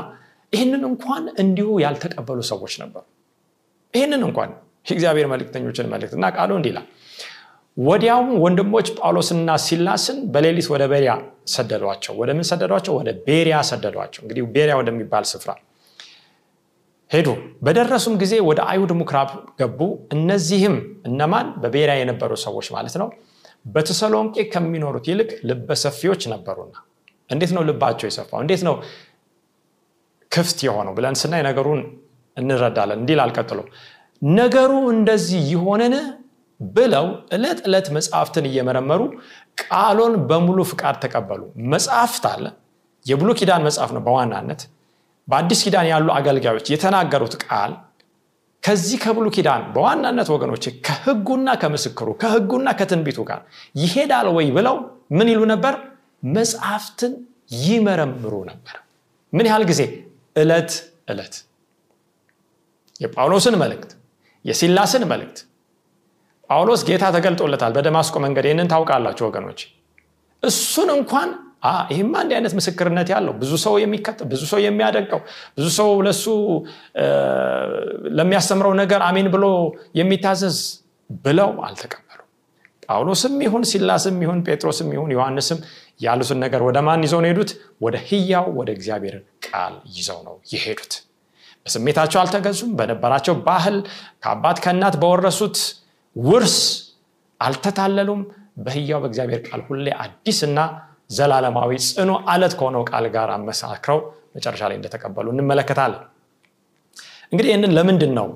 ይህንን 0.52 0.82
እንኳን 0.90 1.24
እንዲሁ 1.42 1.68
ያልተቀበሉ 1.84 2.40
ሰዎች 2.50 2.74
ነበሩ። 2.82 3.04
ይህንን 3.94 4.22
እንኳን 4.28 4.50
የእግዚአብሔር 4.86 5.26
መልክተኞችን 5.32 5.86
መልክት 5.92 6.12
እና 6.18 6.26
ቃሉ 6.36 6.50
እንዲህ 6.58 6.74
ወዲያውም 7.76 8.28
ወንድሞች 8.42 8.86
ጳውሎስና 8.98 9.50
ሲላስን 9.64 10.18
በሌሊት 10.34 10.68
ወደ 10.74 10.82
ቤሪያ 10.92 11.12
ሰደዷቸው። 11.46 12.14
ወደ 12.20 12.30
ምን 12.36 12.46
ሰደዷቸው? 12.50 12.92
ወደ 12.98 13.10
ቤሪያ 13.26 13.56
ሰደዷቸው. 13.70 14.20
እንግዲህ 14.24 14.42
ቤሪያ 14.54 14.74
ወደሚባል 14.80 15.24
ስፍራ 15.32 15.50
ሄዱ። 17.10 17.28
በደረሱም 17.62 18.14
ጊዜ 18.22 18.34
ወደ 18.48 18.60
አይሁድ 18.70 18.92
ምኩራብ 19.00 19.28
ገቡ። 19.60 19.80
እነዚህም 20.12 20.76
እነማን? 21.06 21.46
በቤሪያ 21.62 21.94
የነበሩ 22.00 22.30
ሰዎች 22.46 22.68
ማለት 22.76 22.96
ነው 23.02 23.08
በተሰሎንቄ 23.66 24.36
ከሚኖሩት 24.52 25.06
ይልቅ 25.10 25.30
ልበሰፊዎች 25.48 26.22
ነበሩና። 26.32 26.74
እንዴት 27.30 27.52
ነው 27.56 27.62
ልባቸው 27.68 28.06
የሰፋው? 28.08 28.38
እንዴት 28.44 28.62
ነው 28.68 28.74
ክፍት 30.32 30.58
የሆነው 30.66 30.92
ብለን 30.96 31.16
ስናይ 31.20 31.42
ነገሩን 31.48 31.80
እንረዳለን። 32.36 32.98
እንዲል 33.02 33.20
አልቀጥሎ 33.24 33.58
ነገሩ 34.22 34.72
እንደዚህ 34.94 35.40
ይሆንን 35.52 35.94
ብለው 36.60 37.06
ዕለት 37.36 37.58
ዕለት 37.66 37.86
መጽሐፍትን 37.96 38.44
እየመረመሩ 38.50 39.00
ቃሉን 39.62 40.14
በሙሉ 40.28 40.58
ፍቃድ 40.70 40.96
ተቀበሉ። 41.04 41.42
መጽሐፍት 41.72 42.24
አለ። 42.32 42.44
የብሉ 43.06 43.30
ኪዳን 43.40 43.64
መጽሐፍ 43.68 43.90
ነው 43.96 44.02
በዋናነት። 44.06 44.62
በአዲስ 45.28 45.60
ኪዳን 45.66 45.86
ያሉ 45.90 46.08
አገልጋዮች 46.16 46.66
የተናገሩት 46.72 47.34
ቃል 47.44 47.72
ከዚህ 48.66 48.98
ከብሉ 49.02 49.26
ኪዳን 49.34 49.62
በዋናነት 49.74 50.28
ወገኖች 50.34 50.64
ከህጉና 50.86 51.48
ከምስክሩ 51.60 52.08
ከህጉና 52.22 52.68
ከትንቢቱ 52.78 53.18
ጋር 53.28 53.40
ይሄዳል 53.76 54.28
ወይ 54.36 54.48
ብለው 54.56 54.76
ምን 55.16 55.28
ይሉ 55.32 55.40
ነበር? 55.52 55.74
መጽሐፍትን 56.36 57.12
ይመረምሩ 57.64 58.34
ነበር። 58.50 58.76
ምን 59.32 59.46
ያህል 59.48 59.64
ጊዜ? 59.70 59.82
ዕለት 60.36 60.72
ዕለት። 61.08 61.34
የጳውሎስን 63.00 63.56
መልእክት 63.62 63.90
የሲላስን 64.44 65.04
መልእክት። 65.12 65.38
ጳውሎስ 66.50 66.82
ጌታ 66.88 67.04
ተገልጦለታል 67.16 67.72
በደማስቆ 67.76 68.16
መንገድ። 68.24 68.44
ይህንን 68.48 68.68
ታውቃላችሁ 68.72 69.24
ወገኖች 69.28 69.60
እሱን 70.42 70.90
እንኳን 70.96 71.28
ይህማ 71.90 72.14
እንዲህ 72.22 72.36
አይነት 72.38 72.52
ምስክርነት 72.58 73.08
ያለው 73.12 73.32
ብዙ 73.40 73.52
ሰው 73.62 73.74
የሚከተል 73.82 74.26
ብዙ 74.32 74.42
ሰው 74.50 74.58
የሚያደንቀው 74.64 75.20
ብዙ 75.56 75.66
ሰው 75.78 75.88
ለሱ 76.06 76.24
ለሚያስተምረው 78.18 78.74
ነገር 78.82 79.00
አሜን 79.08 79.28
ብሎ 79.34 79.46
የሚታዘዝ 80.00 80.58
ብለው 81.24 81.50
አልተቀበሉ 81.68 82.20
ጳውሎስም 82.86 83.34
ይሁን 83.44 83.64
ሲላስም 83.70 84.16
ይሁን 84.24 84.40
ጴጥሮስም 84.46 84.88
ይሁን 84.94 85.10
ዮሐንስም 85.16 85.58
ያሉትን 86.00 86.38
ነገር 86.44 86.60
ወደ 86.66 86.78
ማን 86.86 87.02
ይዘው 87.06 87.20
ነው 87.22 87.30
ሄዱት 87.32 87.50
ወደ 87.82 87.96
ህያው 88.08 88.46
ወደ 88.58 88.70
እግዚአብሔር 88.76 89.16
ቃል 89.46 89.74
ይዘው 89.96 90.18
ነው 90.26 90.34
የሄዱት። 90.52 90.94
በስሜታቸው 91.66 92.18
አልተገዙም 92.22 92.72
በነበራቸው 92.78 93.34
ባህል 93.46 93.76
ከአባት 94.22 94.58
ከእናት 94.64 94.96
በወረሱት 95.02 95.56
ውርስ 96.16 96.58
አልተታለሉም። 97.40 98.20
በህያው 98.58 99.00
በእግዚአብሔር 99.02 99.40
ቃል 99.48 99.62
ሁሌ 99.66 99.86
አዲስና 100.02 100.58
ዘላለማዊ 101.10 101.72
ጽኑ 101.86 102.10
አለት 102.32 102.54
ከሆነው 102.58 102.82
ቃል 102.90 103.04
ጋር 103.14 103.30
አመሳክረው 103.34 103.98
መጨረሻ 104.36 104.62
ላይ 104.70 104.76
እንደተቀበሉ 104.78 105.26
እንመለከታለን። 105.34 106.02
እንግዲህ 107.32 107.50
ይህንን 107.52 107.72
ለምንድን 107.76 108.12
ነው 108.18 108.26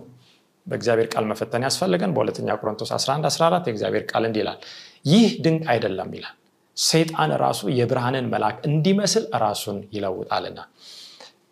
በእግዚአብሔር 0.67 1.09
ቃል 1.13 1.25
መፈተን 1.31 1.63
ያስፈልገን 1.67 2.13
በሁለተኛ 2.15 2.49
ቆሮንቶስ 2.61 2.91
11 2.97 3.29
14 3.31 3.69
የእግዚአብሔር 3.69 4.05
ቃል 4.11 4.25
እንዲህ 4.29 4.43
ይላል 4.43 4.59
ይህ 5.05 5.27
ድንቅ 5.45 5.65
አይደለም 5.73 6.11
ይላል። 6.17 6.35
ሰይጣን 6.77 7.31
ራሱ 7.43 7.61
የብርሃንን 7.79 8.27
መልአክ 8.33 8.57
እንዲመስል 8.69 9.25
ራሱን 9.45 9.79
ይለውጣልና። 9.93 10.61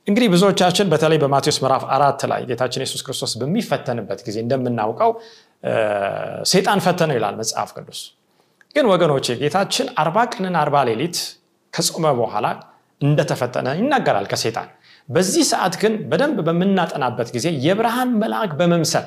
እንግዲህ 0.07 0.29
ብዙዎቻችን 0.35 0.87
በተለይ 0.93 1.19
በማቴዎስ 1.19 1.59
ምዕራፍ 1.63 1.83
አራት 1.95 2.21
ላይ 2.31 2.43
ጌታችን 2.51 2.83
የሱስ 2.85 3.03
ክርስቶስ 3.07 3.33
በሚፈተንበት 3.41 4.21
ጊዜ 4.27 4.37
እንደምናውቀው 4.45 5.11
ሰይጣን 6.53 6.81
ፈተነው 6.87 7.17
ይላል 7.19 7.35
መጽሐፍ 7.37 7.71
ቅዱስ 7.77 8.01
ግን 8.77 8.87
ወገኖቼ 8.93 9.27
ጌታችን 9.41 9.87
አርባ 10.01 10.19
ቀንን 10.33 10.57
አርባ 10.63 10.77
ሌሊት 10.89 11.17
ከጾመ 11.73 12.07
በኋላ 12.19 12.47
እንደተፈተነ 13.01 13.69
ይናገራል 13.79 14.27
ከሴጣን 14.31 14.69
በዚህ 15.09 15.45
ሰዓት 15.51 15.75
ግን 15.83 15.95
በደንብ 16.11 16.39
በምናጠናበት 16.49 17.29
ጊዜ 17.37 17.49
የብርሃን 17.67 18.11
መልአክ 18.23 18.53
በመምሰል 18.61 19.07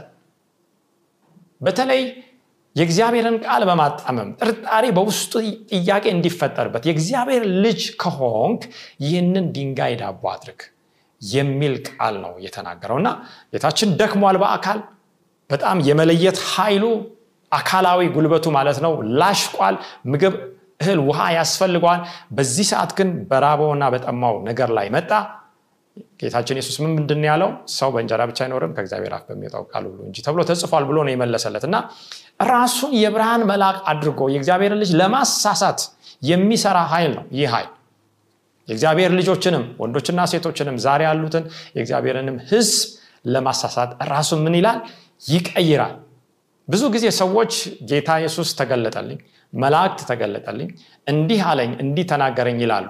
በተለይ 1.62 2.02
የእግዚአብሔርን 2.76 3.38
ቃል 3.46 3.64
በማጣመም 3.70 4.30
ጥርጣሬ 4.40 4.86
በውስጡ 4.98 5.34
ጥያቄ 5.74 6.06
እንዲፈጠርበት 6.14 6.84
የእግዚአብሔር 6.88 7.44
ልጅ 7.66 7.82
ከሆንክ 8.02 8.62
ይህንን 9.06 9.48
ድንጋይ 9.56 9.94
ዳቦ 10.02 10.24
አድርግ 10.34 10.62
የሚል 11.22 11.74
ቃል 11.90 12.16
ነው 12.24 12.34
የተናገረው። 12.46 12.98
እና 13.02 13.10
ጌታችን 13.54 13.90
ደክሟል 14.00 14.38
በአካል 14.44 14.80
በጣም 15.50 15.78
የመለየት 15.88 16.38
ኃይሉ 16.52 16.86
አካላዊ 17.52 18.02
ጉልበቱ 18.16 18.46
ማለት 18.58 18.78
ነው 18.86 18.92
ላሽቋል። 19.20 19.76
ምግብ 20.12 20.34
እህል 20.82 21.00
ውሃ 21.08 21.20
ያስፈልገዋል። 21.38 22.02
በዚህ 22.36 22.66
ሰዓት 22.72 22.92
ግን 22.98 23.10
በራበውና 23.30 23.84
በጠማው 23.94 24.36
ነገር 24.48 24.70
ላይ 24.78 24.88
መጣ። 24.96 25.12
ጌታችን 26.20 26.58
የሱስ 26.60 26.78
ምን 26.82 26.92
ምንድን 26.98 27.22
ያለው? 27.28 27.50
ሰው 27.76 27.90
በእንጀራ 27.94 28.22
ብቻ 28.30 28.40
አይኖርም 28.46 28.72
ከእግዚአብሔር 28.76 29.14
አፍ 29.18 29.24
በሚወጣው 29.30 29.64
ቃል 29.72 29.84
ሁሉ 29.90 30.00
እንጂ 30.08 30.18
ተብሎ 30.26 30.42
ተጽፏል 30.50 30.84
ብሎ 30.90 30.98
ነው 31.06 31.12
የመለሰለት። 31.14 31.64
እና 31.70 31.78
ራሱን 32.52 32.92
የብርሃን 33.00 33.44
መልአክ 33.52 33.78
አድርጎ 33.92 34.30
የእግዚአብሔር 34.34 34.74
ልጅ 34.82 34.92
ለማሳሳት 35.02 35.82
የሚሰራ 36.22 36.80
ኃይል 36.92 37.12
ነው 37.18 37.26
ይህ 37.38 37.50
ኃይል። 37.54 37.70
የእግዚአብሔር 38.68 39.12
ልጆችንም 39.18 39.64
ወንዶችና 39.82 40.22
ሴቶችንም 40.32 40.76
ዛሬ 40.84 41.02
ያሉትን 41.08 41.44
የእግዚአብሔርንም 41.76 42.38
ህዝብ 42.52 42.80
ለማሳሳት 43.26 43.92
ራሱን 44.12 44.40
ምን 44.46 44.56
ይላል? 44.60 44.80
ይቀይራል 45.28 45.94
ብዙ 46.72 46.84
ጊዜ 46.94 47.06
ሰዎች 47.20 47.54
ጌታ 47.90 48.10
ኢየሱስ 48.22 48.50
ተገለጠልኝ 48.60 49.20
መላእክት 49.54 50.02
ተገለጠልኝ 50.10 50.70
እንዲህ 51.08 51.40
አለኝ 51.50 51.72
እንዲህ 51.84 52.06
ተናገረኝ 52.12 52.60
ይላሉ። 52.64 52.88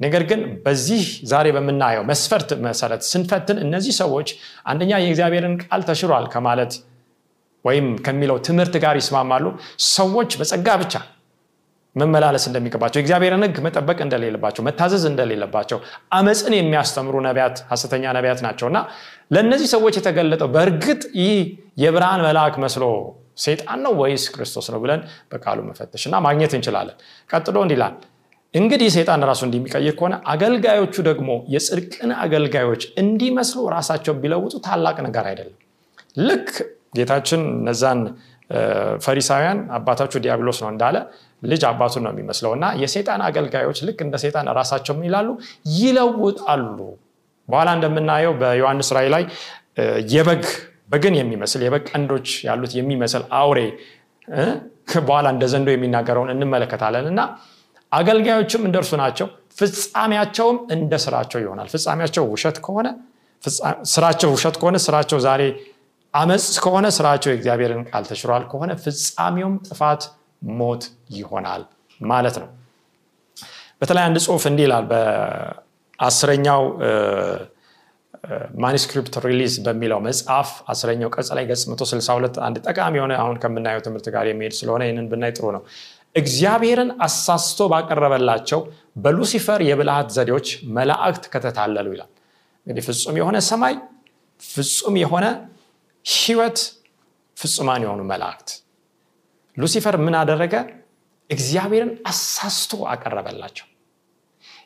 ነገር 0.00 0.22
ግን 0.30 0.40
በዚህ 0.64 1.02
ዛሬ 1.30 1.46
በምናየው 1.56 2.04
መስፈርት 2.10 2.50
መሰረት 2.66 3.02
ስንፈትን 3.10 3.58
እነዚህ 3.64 3.94
ሰዎች 4.00 4.28
አንደኛ 4.70 4.92
የእግዚአብሔርን 5.02 5.54
ቃል 5.62 5.82
ተሽሯል 5.88 6.26
ከማለት 6.32 6.72
ወይም 7.64 7.86
ከሚለው 8.06 8.38
ትምህርት 8.46 8.74
ጋር 8.84 8.94
ይስማማሉ። 9.00 9.44
ሰዎች 9.94 10.30
በጸጋ 10.40 10.68
ብቻ 10.82 10.94
መመላለስ 11.96 12.44
እንደሚገባቸው 12.48 12.98
የእግዚአብሔርን 12.98 13.44
ህግ 13.46 13.56
መጠበቅ 13.66 13.98
እንደሌለባቸው 14.04 14.62
መታዘዝ 14.68 15.04
እንደሌለባቸው 15.10 15.78
አመፅን 16.12 16.54
የሚያስተምሩ 16.56 17.16
ነቢያት 17.26 17.58
ሀሰተኛ 17.70 18.14
ነቢያት 18.16 18.40
ናቸው። 18.46 18.68
እና 18.70 18.78
ለእነዚህ 19.34 19.68
ሰዎች 19.74 19.94
የተገለጠው 19.98 20.48
በእርግጥ 20.56 21.02
ይህ 21.20 21.36
የብርሃን 21.84 22.24
መልአክ 22.26 22.56
መስሎ 22.64 22.84
ሴጣን 23.38 23.80
ነው 23.84 23.92
ወይስ 24.00 24.24
ክርስቶስ 24.34 24.66
ነው 24.72 24.80
ብለን 24.82 25.00
በቃሉ 25.32 25.58
መፈተሽ 25.68 26.04
እና 26.08 26.18
ማግኘት 26.26 26.52
እንችላለን። 26.58 26.96
ቀጥሎ 27.30 27.56
እንዲላል 27.64 27.94
እንግዲህ 28.54 28.88
ሴጣን 28.96 29.22
ራሱ 29.28 29.40
እንዲሚቀይር 29.46 29.94
ከሆነ 29.98 30.14
አገልጋዮቹ 30.32 30.94
ደግሞ 31.08 31.30
የጽድቅን 31.54 32.10
አገልጋዮች 32.24 32.82
እንዲመስሉ 33.02 33.62
ራሳቸው 33.74 34.14
ቢለውጡ 34.22 34.54
ታላቅ 34.66 34.96
ነገር 35.06 35.24
አይደለም። 35.30 35.56
ልክ 36.20 36.50
ጌታችን 36.96 37.42
እነዛን 37.54 38.00
ፈሪሳውያን 39.04 39.58
አባታችሁ 39.76 40.18
ዲያብሎስ 40.24 40.58
ነው 40.62 40.68
እንዳለ 40.72 40.96
ልጅ 41.42 41.62
አባቱን 41.70 42.02
ነው 42.06 42.12
የሚመስለው 42.12 42.52
እና 42.56 42.66
የሴጣን 42.82 43.22
አገልጋዮች 43.28 43.78
ልክ 43.88 43.98
እንደ 44.06 44.16
ሴጣን 44.24 44.46
ራሳቸው 44.58 45.02
ይላሉ 45.08 45.28
ይለውጣሉ። 45.78 46.78
በኋላ 47.48 47.70
እንደምናየው 47.78 48.32
በዮሐንስ 48.40 48.90
ራይ 48.96 49.08
ላይ 49.14 49.24
የበግ 50.14 50.44
በግን 50.94 51.14
የሚመስል 51.18 51.62
የበግ 51.64 51.84
ቀንዶች 51.90 52.28
ያሉት 52.46 52.72
የሚመስል 52.78 53.22
አውሬ 53.38 53.60
በኋላ 55.06 55.26
እንደ 55.34 55.44
ዘንዶ 55.52 55.68
የሚናገረውን 55.72 56.30
እንመለከታለን። 56.34 57.06
እና 57.12 57.20
አገልጋዮችም 57.92 58.62
እንደርሱ 58.68 58.92
ናቸው። 59.00 59.26
ፍጻሜያቸውም 59.58 60.56
እንደ 60.74 60.94
ስራቸው 61.04 61.38
ይሆናል። 61.42 61.68
ፍጻሜያቸው 61.74 62.24
ውሸት 62.32 62.56
ከሆነ 62.64 62.88
ስራቸው 63.92 64.28
ውሸት 64.34 64.56
ከሆነ 64.60 64.76
ስራቸው 64.86 65.18
ዛሬ 65.26 65.42
አመፅ 66.14 66.46
ከሆነ 66.64 66.86
ስራቸው 66.96 67.30
የእግዚአብሔርን 67.32 67.82
ቃል 67.90 68.04
ተሽሯል 68.10 68.44
ከሆነ 68.50 68.72
ፍጻሜውም 68.82 69.54
ጥፋት 69.68 70.02
ሞት 70.52 70.82
ይሆናል 71.18 71.62
ማለት 72.00 72.36
ነው። 72.42 72.48
በተለይ 73.80 74.04
አንድ 74.08 74.18
ጽሁፍ 74.24 74.44
እንዲህ 74.50 74.64
ይላል 74.66 74.84
በአስረኛው 74.90 76.62
Manuscript 78.64 79.14
Release 79.24 79.54
በሚለው 79.64 79.98
መጽሐፍ 80.06 80.50
አስረኛው 80.72 81.10
ቀጽ 81.16 81.28
ላይ 81.38 81.44
ገጽ 81.50 81.62
162 81.70 82.38
አንድ 82.46 82.56
ጠቃሚ 82.66 82.94
የሆነ 82.98 83.12
አሁን 83.22 83.36
ከምናየው 83.42 83.82
ትምህርት 83.86 84.06
ጋር 84.14 84.24
የሚሄድ 84.30 84.54
ስለሆነ 84.58 84.82
ይህንን 84.86 85.06
ብናይ 85.12 85.32
ጥሩ 85.36 85.46
ነው። 85.56 85.62
እግዚአብሔርን 86.14 86.90
አሳስቶ 87.06 87.66
ባቀረበላቸው 87.72 88.60
በሉሲፈር 89.04 89.60
የብልሃት 89.68 90.08
ዘዴዎች 90.16 90.48
መላእክት 90.76 91.24
ከተታለሉ 91.32 91.86
ይላል። 91.94 92.10
እንግዲህ 92.66 92.84
ፍጹም 92.88 93.16
የሆነ 93.20 93.36
ሰማይ 93.50 93.74
ፍጹም 94.42 94.96
የሆነ 95.02 95.26
ህይወት 96.04 96.58
ፍጹማን 97.36 97.84
የሆኑ 97.84 98.00
መላእክት። 98.10 98.50
ሉሲፈር 99.56 99.96
ምን 100.04 100.14
አደረገ? 100.20 100.54
እግዚአብሔርን 101.30 101.92
አሳስቶ 102.10 102.72
አቀረበላቸው 102.92 103.66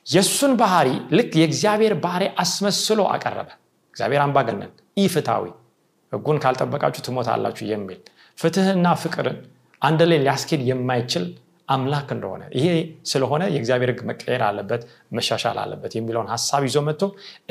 የእሱን 0.08 0.52
ባህሪ 0.60 0.88
ልክ 1.16 1.32
የእግዚአብሔር 1.38 1.94
ባህሪ 2.04 2.24
አስመስሎ 2.42 3.00
አቀረበ። 3.14 3.48
እግዚአብሔር 3.96 4.22
አምባገነን 4.24 4.70
ኢፍታዊ 5.02 5.44
ህጉን 6.12 6.38
ካልጠበቃችሁ 6.42 7.02
ትሞታላችሁ 7.06 7.64
የሚል 7.72 7.98
ፍትህና 8.38 8.88
ፍቅርን 9.02 9.38
አንድ 9.82 10.00
ላይ 10.10 10.18
ሊያስኬድ 10.22 10.60
የማይችል 10.68 11.24
አምላክ 11.68 12.08
እንደሆነ 12.14 12.42
ይሄ 12.56 12.66
ስለሆነ 13.10 13.42
የእግዚአብሔር 13.50 13.90
ህግ 13.92 14.00
መቀየር 14.10 14.42
አለበት 14.46 14.82
መሻሻል 15.16 15.58
አለበት 15.62 15.92
የሚለውን 15.96 16.28
ሀሳብ 16.34 16.62
ይዞ 16.68 16.78
መጥቶ 16.86 17.02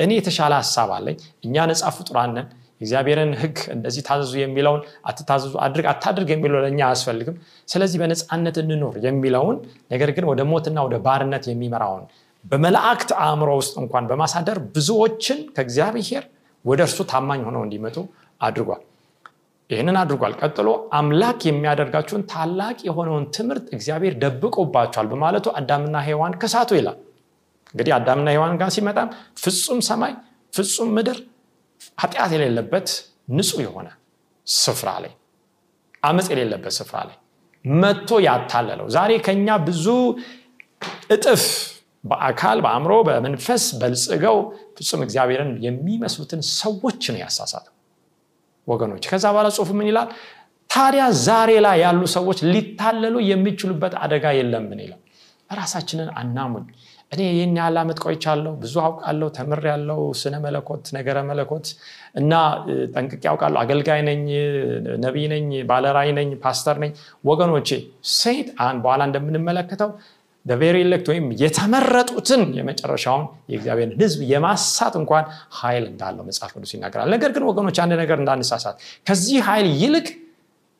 እኔ 0.02 0.10
የተሻለ 0.18 0.52
ሀሳብ 0.60 0.90
አለኝ 0.96 1.16
እኛ 1.46 1.66
ነፃ 1.70 1.92
ፍጡራንን 1.98 2.48
የእግዚአብሔርን 2.80 3.32
ህግ 3.40 3.56
እንደዚህ 3.72 4.02
ታዘዙ 4.08 4.32
የሚለውን 4.40 4.82
አትታዘዙ 5.08 5.54
አድርግ 5.64 5.86
አታድርግ 5.92 6.28
የሚለው 6.34 6.60
ለእኛ 6.64 6.80
አያስፈልግም። 6.88 7.36
ስለዚህ 7.68 7.98
በነፃነት 8.02 8.56
እንኖር 8.62 8.96
የሚለውን 9.06 9.56
ነገር 9.92 10.10
ግን 10.16 10.26
ወደ 10.30 10.42
ሞትና 10.50 10.78
ወደ 10.86 10.98
ባርነት 11.06 11.46
የሚመራውን 11.50 12.04
በመላእክት 12.44 13.10
አእምሮ 13.22 13.50
ውስጥ 13.60 13.74
እንኳን 13.82 14.04
በማሳደር 14.10 14.58
ብዙዎችን 14.74 15.40
ከእግዚአብሔር 15.56 16.24
ወደ 16.64 16.80
እርሱ 16.86 16.98
ታማኝ 17.10 17.40
ሆነው 17.48 17.62
እንዲመጡ 17.66 17.96
አድርጓል። 18.40 18.82
ይህንን 19.70 19.96
አድርጓል። 20.00 20.34
ቀጥሎ 20.40 20.68
አምላክ 20.98 21.40
የሚያደርጋችሁን 21.48 22.22
ታላቅ 22.30 22.76
የሆነውን 22.86 23.24
ትምህርት 23.36 23.66
እግዚአብሔር 23.76 24.14
ደብቆባቸዋል 24.22 25.06
በማለቱ 25.10 25.46
አዳምና 25.58 25.96
ሔዋን 26.06 26.34
ከሳቱ 26.42 26.70
ይላል። 26.78 26.98
እንግዲህ 27.74 27.92
አዳምና 27.98 28.28
ሔዋን 28.34 28.54
ጋር 28.60 28.70
ሲመጣም 28.76 29.08
ፍጹም 29.42 29.80
ሰማይ 29.88 30.12
ፍጹም 30.52 30.90
ምድር 30.96 31.18
ኃጢአት 32.00 32.30
የሌለበት 32.36 32.88
ንጹህ 33.30 33.60
የሆነ 33.66 33.88
ስፍራ 34.46 34.90
ላይ 35.04 35.12
አመፅ 36.02 36.28
የሌለበት 36.32 36.74
ስፍራ 36.78 36.96
ላይ 37.08 37.16
መጥቶ 37.64 38.10
ያታለለው። 38.26 38.86
ዛሬ 38.94 39.12
ከኛ 39.26 39.48
ብዙ 39.66 39.86
እጥፍ 41.14 41.44
በአካል 42.04 42.58
በአእምሮ 42.64 42.92
በመንፈስ 43.08 43.64
በልጽገው 43.80 44.36
ፍጹም 44.78 45.00
እግዚአብሔርን 45.06 45.50
የሚመስሉትን 45.66 46.42
ሰዎች 46.54 47.02
ነው 47.12 47.20
ያሳሳተው 47.24 47.74
ወገኖች። 48.66 49.04
ከዛ 49.10 49.24
በኋላ 49.34 49.48
ጽሁፍ 49.56 49.70
ምን 49.78 49.88
ይላል? 49.90 50.08
ታዲያ 50.70 51.04
ዛሬ 51.26 51.50
ላይ 51.66 51.76
ያሉ 51.84 52.02
ሰዎች 52.16 52.38
ሊታለሉ 52.52 53.16
የሚችሉበት 53.30 53.94
አደጋ 54.02 54.24
የለምን 54.38 54.80
ይላል? 54.84 55.00
ራሳችንን 55.50 56.08
አናሙኝ 56.20 56.64
እኔ 57.12 57.20
ይህን 57.28 57.52
ያህል 57.58 57.76
ዓመት 57.82 57.98
ቆይቻለሁ 58.04 58.50
ብዙ 58.62 58.74
አውቃለሁ 58.86 59.28
ተምር 59.36 59.62
ያለው 59.70 60.00
ስነ 60.20 60.34
መለኮት 60.44 60.84
ነገረ 60.96 61.18
መለኮት 61.28 61.66
እና 62.14 62.32
ጠንቅቅ 62.94 63.20
ያውቃለሁ 63.28 63.58
አገልጋይ 63.62 64.00
ነኝ 64.08 64.20
ነቢይ 65.04 65.26
ነኝ 65.32 65.46
ባለራይ 65.70 66.10
ነኝ 66.18 66.28
ፓስተር 66.44 66.76
ነኝ። 66.84 66.92
ወገኖቼ 67.24 67.68
ሰይጣን 68.18 68.76
በኋላ 68.84 69.02
እንደምንመለከተው 69.10 69.92
በቬሪ 70.46 70.76
ኤሌክት 70.84 71.06
ወይም 71.10 71.26
የተመረጡትን 71.40 72.42
የመጨረሻውን 72.58 73.24
የእግዚአብሔርን 73.50 73.92
ህዝብ 74.00 74.20
የማሳት 74.30 74.94
እንኳን 75.00 75.24
ኃይል 75.58 75.84
እንዳለው 75.90 76.24
መጽሐፍ 76.28 76.50
ቅዱስ 76.54 76.72
ይናገራል። 76.74 77.08
ነገር 77.14 77.30
ግን 77.36 77.44
ወገኖች 77.48 77.78
አንድ 77.84 77.94
ነገር 78.02 78.18
እንዳንሳሳት 78.22 78.76
ከዚህ 79.06 79.38
ኃይል 79.48 79.68
ይልቅ 79.82 80.06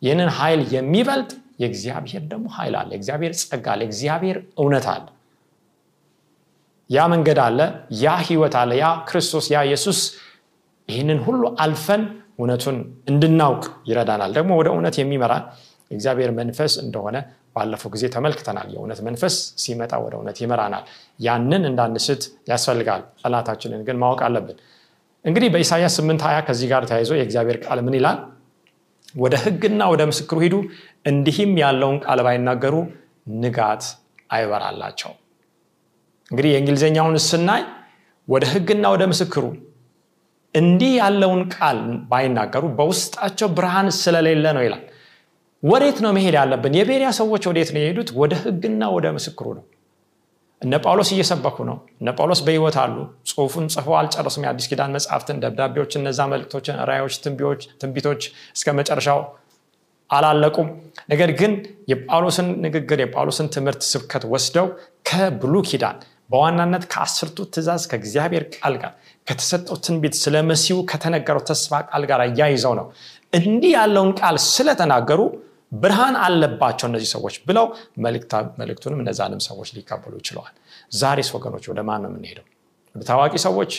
ይህንን 0.03 0.31
ኃይል 0.39 0.61
የሚበልጥ 0.75 1.31
የእግዚአብሔር 1.63 2.23
ደግሞ 2.31 2.47
ኃይል 2.57 2.75
አለ። 2.81 2.89
የእግዚአብሔር 2.95 3.33
ጸጋ 3.43 3.67
አለ። 3.73 3.81
የእግዚአብሔር 3.85 4.37
እውነት 4.59 4.87
አለ። 4.93 5.07
ያ 6.91 7.07
መንገድ 7.13 7.39
አለ 7.47 7.59
ያ 8.03 8.15
ህይወት 8.27 8.55
አለ 8.61 8.71
ያ 8.81 8.89
ክርስቶስ 9.09 9.47
ያ 9.55 9.61
ኢየሱስ 9.69 9.99
ይህንን 10.89 11.19
ሁሉ 11.27 11.43
አልፈን 11.63 12.03
እውነቱን 12.39 12.77
እንድናውቅ 13.11 13.65
ይረዳናል። 13.89 14.31
ደግሞ 14.37 14.51
ወደ 14.61 14.69
እውነት 14.75 14.97
የሚመራን 15.01 15.45
የእግዚአብሔር 15.91 16.31
መንፈስ 16.39 16.73
እንደሆነ 16.83 17.17
ባለፈው 17.59 17.91
ጊዜ 17.95 18.05
ተመልክተናል። 18.15 18.69
የእውነት 18.75 19.01
መንፈስ 19.07 19.35
ሲመጣ 19.63 19.93
ወደ 20.05 20.15
እውነት 20.19 20.39
ይመራናል። 20.43 20.85
ያንን 21.21 21.63
እንዳንስት 21.71 22.23
ያስፈልጋል። 22.51 23.03
ጠላታችንን 23.23 23.83
ግን 23.89 23.97
ማወቅ 24.03 24.21
አለብን። 24.27 24.59
እንግዲህ 25.25 25.49
በኢሳያስ 25.55 25.95
8 26.01 26.25
20 26.27 26.43
ከዚህ 26.49 26.67
ጋር 26.73 26.83
ተያይዞ 26.91 27.13
የእግዚአብሔር 27.19 27.59
ቃል 27.65 27.81
ምን 27.87 27.97
ይላል? 27.99 28.19
ወደ 29.15 29.35
ህግና 29.45 29.83
ወደ 29.93 30.03
ምስክሩ 30.11 30.37
ሂዱ 30.45 30.55
እንዲህም 31.07 31.53
ያለውን 31.63 31.99
ቃል 32.05 32.21
ባይናገሩ 32.27 32.75
ንጋት 33.37 33.85
አይበራላቸው። 34.31 35.13
እንግዲህ 36.31 36.51
የእንግሊዝኛውን 36.53 37.17
ስናይ 37.29 37.63
ወደ 38.29 38.45
ህግና 38.53 38.85
ወደ 38.95 39.03
ምስክሩ 39.13 39.45
እንዲህ 40.55 40.93
ያለውን 41.01 41.43
ቃል 41.55 41.79
ባይናገሩ 42.11 42.65
በውስጣቸው 42.79 43.49
ብርሃን 43.57 43.89
ስለሌለ 43.99 44.47
ነው 44.57 44.63
ይላል 44.67 44.83
ወዴት 45.63 45.99
ነው 46.05 46.11
መሄድ 46.17 46.35
ያለብን? 46.39 46.75
የቤሪያ 46.79 47.09
ሰዎች 47.19 47.43
ወዴት 47.51 47.71
ነው 47.75 47.81
የሄዱት? 47.83 48.11
ወደ 48.21 48.33
ህግና 48.43 48.83
ወደ 48.97 49.07
ምስክሩ 49.17 49.47
ነው። 49.59 49.65
እነ 50.63 50.75
ጳውሎስ 50.85 51.09
እየሰበኩ 51.15 51.57
ነው። 51.69 51.77
እነ 52.01 52.09
ጳውሎስ 52.19 52.41
በህይወት 52.47 52.77
አሉ። 52.83 52.97
ጽሁፉን 53.29 53.67
ጽፎ 53.75 53.89
አልጨረሱም። 53.99 54.45
የአዲስ 54.47 54.67
ኪዳን 54.71 54.93
መጽሐፍትን 54.97 55.37
ደብዳቤዎችን 55.45 56.01
እነዛ 56.03 56.21
መልክቶችን 56.33 56.77
ራዮች 56.91 57.15
ትንቢቶች 57.81 58.23
እስከ 58.57 58.75
መጨረሻው 58.79 59.21
አላለቁም። 60.11 60.69
ነገር 61.13 61.31
ግን 61.41 61.53
የጳውሎስን 61.93 62.47
ንግግር 62.65 63.01
የጳውሎስን 63.03 63.49
ትምህርት 63.57 63.83
ስብከት 63.91 64.25
ወስደው 64.33 64.69
ከብሉ 65.09 65.55
ኪዳን 65.69 65.99
በዋናነት 66.31 66.85
ከአስርቱ 66.93 67.39
ትእዛዝ 67.53 67.83
ከእግዚአብሔር 67.91 68.45
ቃል 68.55 68.75
ጋር 68.83 68.93
ከተሰጠው 69.27 69.77
ትንቢት 69.85 70.15
ስለ 70.23 70.37
መሲሁ 70.51 70.79
ከተነገረው 70.91 71.43
ተስፋ 71.51 71.81
ቃል 71.91 72.03
ጋር 72.11 72.21
እያይዘው 72.27 72.75
ነው። 72.81 72.87
እንዲህ 73.33 73.73
ያለውን 73.77 74.11
ቃል 74.21 74.37
ስለተናገሩ 74.49 75.21
ብርሃን 75.73 76.17
አለባቸው 76.25 76.87
እነዚህ 76.91 77.09
ሰዎች 77.15 77.35
ብለው 77.49 77.67
መልእክቱንም 78.61 79.01
እነዛንም 79.03 79.41
ሰዎች 79.49 79.69
ሊቀበሉ 79.77 80.13
ይችለዋል 80.21 80.55
ዛሬስ 81.01 81.31
ወገኖች 81.37 81.65
ወደ 81.73 81.81
ማን 81.89 82.01
ነው 82.05 82.11
የምንሄደው? 82.13 82.47
ታዋቂ 82.95 83.35
ሰዎች? 83.47 83.73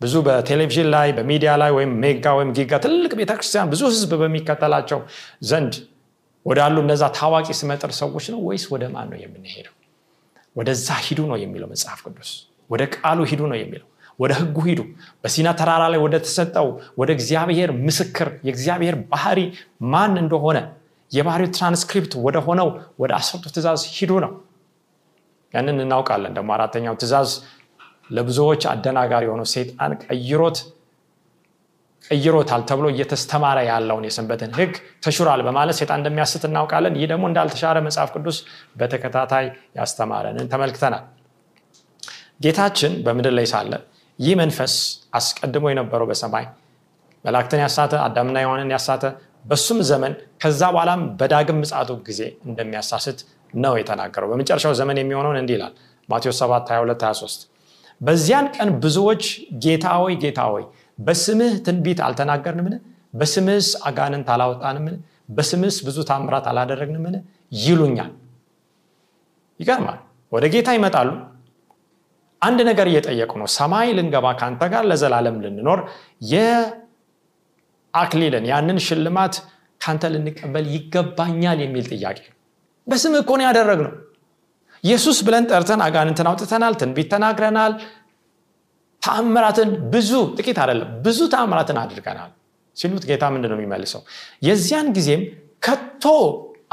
ብዙ 0.00 0.14
በቴሌቪዥን 0.26 0.88
ላይ 0.94 1.08
በሚዲያ 1.18 1.50
ላይ 1.62 1.70
ወይም 1.76 1.92
ሜጋ 2.02 2.32
ወይም 2.38 2.50
ጊጋ 2.56 2.72
ትልቅ 2.84 3.12
ቤተክርስቲያን 3.20 3.68
ብዙ 3.72 3.82
ህዝብ 3.90 4.10
በሚከተላቸው 4.22 5.00
ዘንድ 5.50 5.74
ወዳሉ 6.46 6.76
እነዛ 6.84 7.04
ታዋቂ 7.18 7.48
ስመጥር 7.60 7.90
ሰዎች 8.00 8.24
ነው 8.34 8.40
ወይስ 8.48 8.64
ወደ 8.74 8.84
ማን 8.94 9.08
ነው 9.12 9.18
የምንሄደው? 9.22 9.74
ወደዛ 10.56 10.88
ሂዱ 11.06 11.20
ነው 11.30 11.36
የሚለው 11.42 11.68
መጽሐፍ 11.72 12.00
ቅዱስ። 12.06 12.30
ወደ 12.70 12.82
ቃሉ 12.94 13.18
ሂዱ 13.30 13.40
ነው 13.50 13.58
የሚለው። 13.60 13.88
ወደ 14.18 14.32
ህጉ 14.40 14.58
ሂዱ። 14.68 14.80
በሲና 15.22 15.48
ተራራ 15.58 15.82
ላይ 15.92 16.00
ወደ 16.04 16.16
ተሰጠው 16.24 16.68
ወደ 16.98 17.10
እግዚአብሔር 17.16 17.70
ምስክር 17.86 18.28
የእግዚአብሔር 18.46 18.94
ባህሪ 19.10 19.40
ማን 19.92 20.14
እንደሆነ 20.22 20.58
የባህሪው 21.12 21.48
ትራንስክሪፕት 21.56 22.12
ወደ 22.26 22.36
ሆነው 22.46 22.68
ወደ 23.02 23.12
አስርቱ 23.18 23.44
ትእዛዝ 23.54 23.82
ሂዱ 23.96 24.12
ነው። 24.24 24.32
ያንን 25.54 25.78
እናውቃለን። 25.84 26.32
ደግሞ 26.38 26.50
አራተኛው 26.56 26.94
ትእዛዝ 27.00 27.30
ለብዙዎች 28.10 28.62
አደናጋሪ 28.72 29.24
የሆነው 29.28 29.46
ሴጣን 29.52 29.92
ቀይሮት 30.04 30.58
ቀይሮታል 32.04 32.62
ተብሎ 32.68 32.86
እየተስተማረ 32.92 33.58
ያለውን 33.68 34.04
የሰንበትን 34.06 34.50
ህግ 34.58 34.72
ተሽሯል 35.04 35.40
በማለት 35.46 35.76
ሴጣን 35.80 35.98
እንደሚያስት 36.00 36.42
እናውቃለን። 36.48 36.94
ይህ 37.00 37.08
ደግሞ 37.12 37.24
እንዳልተሻረ 37.30 37.76
መጽሐፍ 37.86 38.10
ቅዱስ 38.14 38.38
በተከታታይ 38.80 39.46
ያስተማረንን 39.78 40.48
ተመልክተናል። 40.52 41.04
ጌታችን 42.44 42.92
በምድር 43.04 43.34
ላይ 43.38 43.46
ሳለ 43.52 43.72
ይህ 44.18 44.34
መንፈስ 44.40 44.74
አስቀድሞ 45.18 45.64
የነበረው 45.72 46.06
በሰማይ 46.10 46.44
መላእክትን 47.24 47.60
ያሳተ 47.64 47.94
አዳምና 48.04 48.36
ሔዋንን 48.44 48.70
ያሳተ 48.74 49.04
በሱም 49.46 49.80
ዘመን 49.90 50.12
ከዛ 50.42 50.60
በኋላም 50.74 51.02
በዳግም 51.18 51.58
ምጽአቱ 51.62 51.90
ጊዜ 52.08 52.20
እንደሚያሳስት 52.48 53.18
ነው 53.54 53.74
የተናገረው። 53.80 54.28
በመጨረሻው 54.32 54.72
ዘመን 54.80 54.96
የሚሆነውን 55.00 55.38
እንዲህ 55.42 55.54
ይላል 55.56 55.74
ማቴዎስ 56.08 56.38
7 56.44 56.72
22 56.72 57.04
23 57.04 57.44
በዚያን 58.00 58.46
ቀን 58.56 58.70
ብዙዎች 58.82 59.24
ጌታ 59.64 59.86
ሆይ 60.00 60.14
ጌታ 60.24 60.40
ሆይ 60.52 60.64
በስምህ 60.98 61.52
ትንቢት 61.66 62.00
አልተናገርንምን? 62.06 62.74
በስምህስ 63.14 63.68
አጋንንት 63.88 64.28
አላወጣንምን? 64.34 64.96
በስምህስ 65.36 65.76
ብዙ 65.86 65.98
ታምራት 66.10 66.46
አላደረግንምን? 66.50 67.14
ይሉኛል። 67.60 68.12
ይገርማል። 69.60 69.98
ወደ 70.32 70.44
ጌታ 70.54 70.68
ይመጣሉ። 70.76 71.08
አንድ 72.42 72.58
ነገር 72.68 72.86
እየጠየቁ 72.90 73.32
ነው። 73.40 73.48
ሰማይ 73.56 73.88
ልንገባ 73.98 74.26
ከአንተ 74.40 74.62
ጋር 74.72 74.84
ለዘላለም 74.90 75.36
ልንኖር 75.44 75.80
የአክሊልን 77.96 78.44
ያንን 78.50 78.78
ሽልማት 78.86 79.34
ካንተ 79.80 80.04
ልንቀበል 80.14 80.64
ይገባኛል 80.74 81.58
የሚል 81.64 81.84
ጥያቄ። 81.92 82.18
በስም 82.86 83.14
እኮ 83.20 83.30
ነው 83.38 83.44
ያደረግነው። 83.48 83.94
ኢየሱስ 84.84 85.18
ብለን 85.26 85.44
ጠርተን 85.50 85.80
አጋንንትን 85.86 86.26
አውጥተናል 86.30 86.74
ትንቢት 86.80 87.08
ተናግረናል። 87.12 87.72
ተአምራትን 89.02 89.70
ብዙ 89.92 90.10
ጥቂት 90.38 90.58
አይደለም 90.62 90.90
ብዙ 91.04 91.18
ተአምራትን 91.32 91.78
አድርገናል 91.82 92.30
ሲሉት 92.76 93.04
ጌታ 93.10 93.24
ምንድን 93.34 93.50
ነው 93.52 93.58
የሚመልሰው? 93.58 94.00
የዚያን 94.46 94.88
ጊዜም 94.96 95.22
ከቶ 95.62 96.04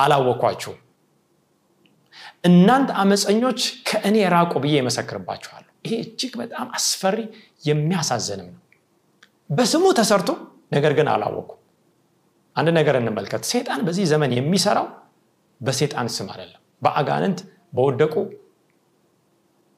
አላወኳችሁም። 0.03 0.79
እናንተ 2.47 2.89
አመፀኞች 3.01 3.59
ከእኔ 3.87 4.17
ራቁ 4.35 4.53
ብዬ 4.63 4.73
የመሰክርባችኋለሁ። 4.79 5.69
ይሄ 5.85 5.93
እጅግ 6.05 6.33
በጣም 6.41 6.67
አስፈሪ 6.77 7.17
የሚያሳዝንም 7.67 8.49
ነው። 8.49 8.59
በስሙ 9.49 9.85
ተሰርቶ 9.99 10.29
ነገር 10.73 10.93
ግን 10.97 11.07
አላወቁ 11.13 11.49
አንድ 12.55 12.69
ነገር 12.77 12.95
እንመልከት። 12.99 13.43
ሴጣን 13.51 13.79
በዚህ 13.87 14.05
ዘመን 14.11 14.31
የሚሰራው 14.37 14.87
በሴጣን 15.61 16.07
ስም 16.15 16.27
አይደለም። 16.33 16.61
በአጋንንት 16.81 17.39
በወደቁ 17.75 18.15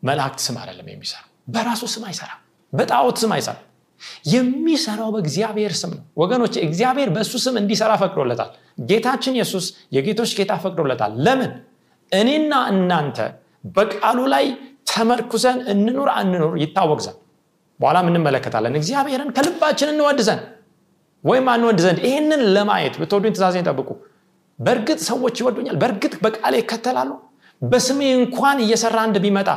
መላእክት 0.04 0.40
ስም 0.46 0.56
አይደለም 0.62 0.88
የሚሰራው። 0.92 1.30
በራሱ 1.48 1.84
ስም 1.94 2.04
አይሰራም። 2.10 2.40
በጣዖት 2.74 3.18
ስም 3.22 3.32
አይሰራም። 3.36 3.64
የሚሰራው 4.32 5.10
በእግዚአብሔር 5.16 5.74
ስም 5.82 5.92
ነው። 5.98 6.06
ወገኖች 6.22 6.56
እግዚአብሔር 6.66 7.10
በእሱ 7.16 7.34
ስም 7.44 7.56
እንዲሰራ 7.62 7.92
ፈቅዶለታል። 8.02 8.50
ጌታችን 8.90 9.36
ኢየሱስ 9.38 9.66
የጌቶች 9.96 10.32
ጌታ 10.40 10.54
ፈቅዶለታል። 10.64 11.12
ለምን? 11.26 11.52
እኔና 12.12 12.54
እናንተ 12.74 13.18
በቃሉ 13.76 14.20
ላይ 14.34 14.46
ተመርኩዘን 14.90 15.60
እንኑር 15.74 16.10
አንኑር 16.16 16.54
ይታወቅ 16.64 17.00
ዘንድ። 17.06 17.20
በኋላም 17.80 18.10
እንመለከታለን። 18.12 18.76
እግዚአብሔርን 18.80 19.30
ከልባችን 19.38 19.90
እንወድ 19.94 20.20
ዘንድ 20.28 20.44
ወይም 21.26 21.48
አንወድ 21.54 21.80
ዘንድ 21.86 22.00
ይህንን 22.06 22.42
ለማየት 22.56 22.96
ብትወዱኝ 23.02 23.34
ትእዛዜን 23.36 23.66
ጠብቁ። 23.70 23.90
በእርግጥ 24.60 25.00
ሰዎች 25.10 25.36
ይወዱኛል። 25.42 25.78
በእርግጥ 25.82 26.14
በቃሌ 26.26 26.54
ይከተላሉ። 26.62 27.12
በስሜ 27.62 28.00
እንኳን 28.20 28.58
እየሰራ 28.66 28.98
አንድ 29.06 29.18
ቢመጣ 29.24 29.50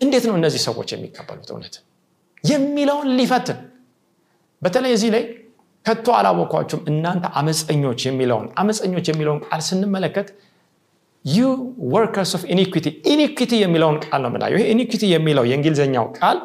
እንዴት 0.00 0.24
ነው 0.28 0.34
እነዚህ 0.38 0.60
ሰዎች 0.68 0.88
የሚቀበሉት? 0.94 1.48
እውነት 1.52 1.74
የሚለውን 2.44 3.08
ሊፈትን። 3.18 3.58
በተለይ 4.62 4.92
እዚህ 4.96 5.10
ላይ 5.14 5.22
ከቶ 5.86 6.06
አላወኳችሁም 6.18 6.82
እናንተ 6.90 7.24
አመፀኞች 7.38 8.00
የሚለውን 8.08 8.46
አመፀኞች 8.60 9.06
የሚለውን 9.10 9.40
ቃል 9.46 9.62
ስንመለከት 9.68 10.28
you 11.24 11.40
workers 11.92 12.32
of 12.38 12.42
iniquity 12.52 12.86
iniquity 13.12 13.52
የሚለውን 13.62 13.96
ቃል 14.04 14.20
ነው 14.24 14.30
ምናየው 14.34 14.58
ይሄ 14.58 14.66
iniquity 14.74 15.02
የሚለው 15.12 15.44
የእንግሊዝኛው 15.50 16.06
ቃል 16.18 16.38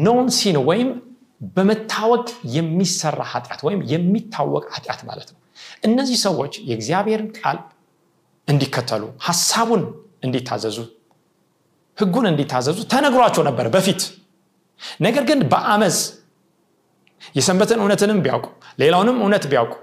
known 0.00 0.26
sin 0.38 0.56
ወይም 0.68 0.88
በመታወቅ 1.40 2.26
የሚሰራ 2.54 3.20
ኃጢአት 3.32 3.60
ወይም 3.66 3.80
የሚታወቅ 3.92 4.64
ኃጢአት 4.74 5.00
ማለት 5.08 5.28
ነው። 5.32 5.40
እነዚህ 5.84 6.18
ሰዎች 6.26 6.52
የእግዚአብሔርን 6.68 7.30
ቃል 7.38 7.58
እንዲከተሉ 8.48 9.02
ሀሳቡን 9.26 9.82
እንዲታዘዙ 10.22 10.78
ህጉን 11.98 12.26
እንዲታዘዙ 12.30 12.78
ተነግሯቸው 12.92 13.42
ነበር 13.48 13.66
በፊት። 13.74 14.00
ነገር 15.00 15.24
ግን 15.24 15.38
በአመፅ 15.52 15.98
የሰንበትን 17.36 17.80
እውነትንም 17.82 18.18
ቢያውቁ 18.24 18.46
ሌላውንም 18.80 19.18
እውነት 19.22 19.44
ቢያውቁ 19.50 19.74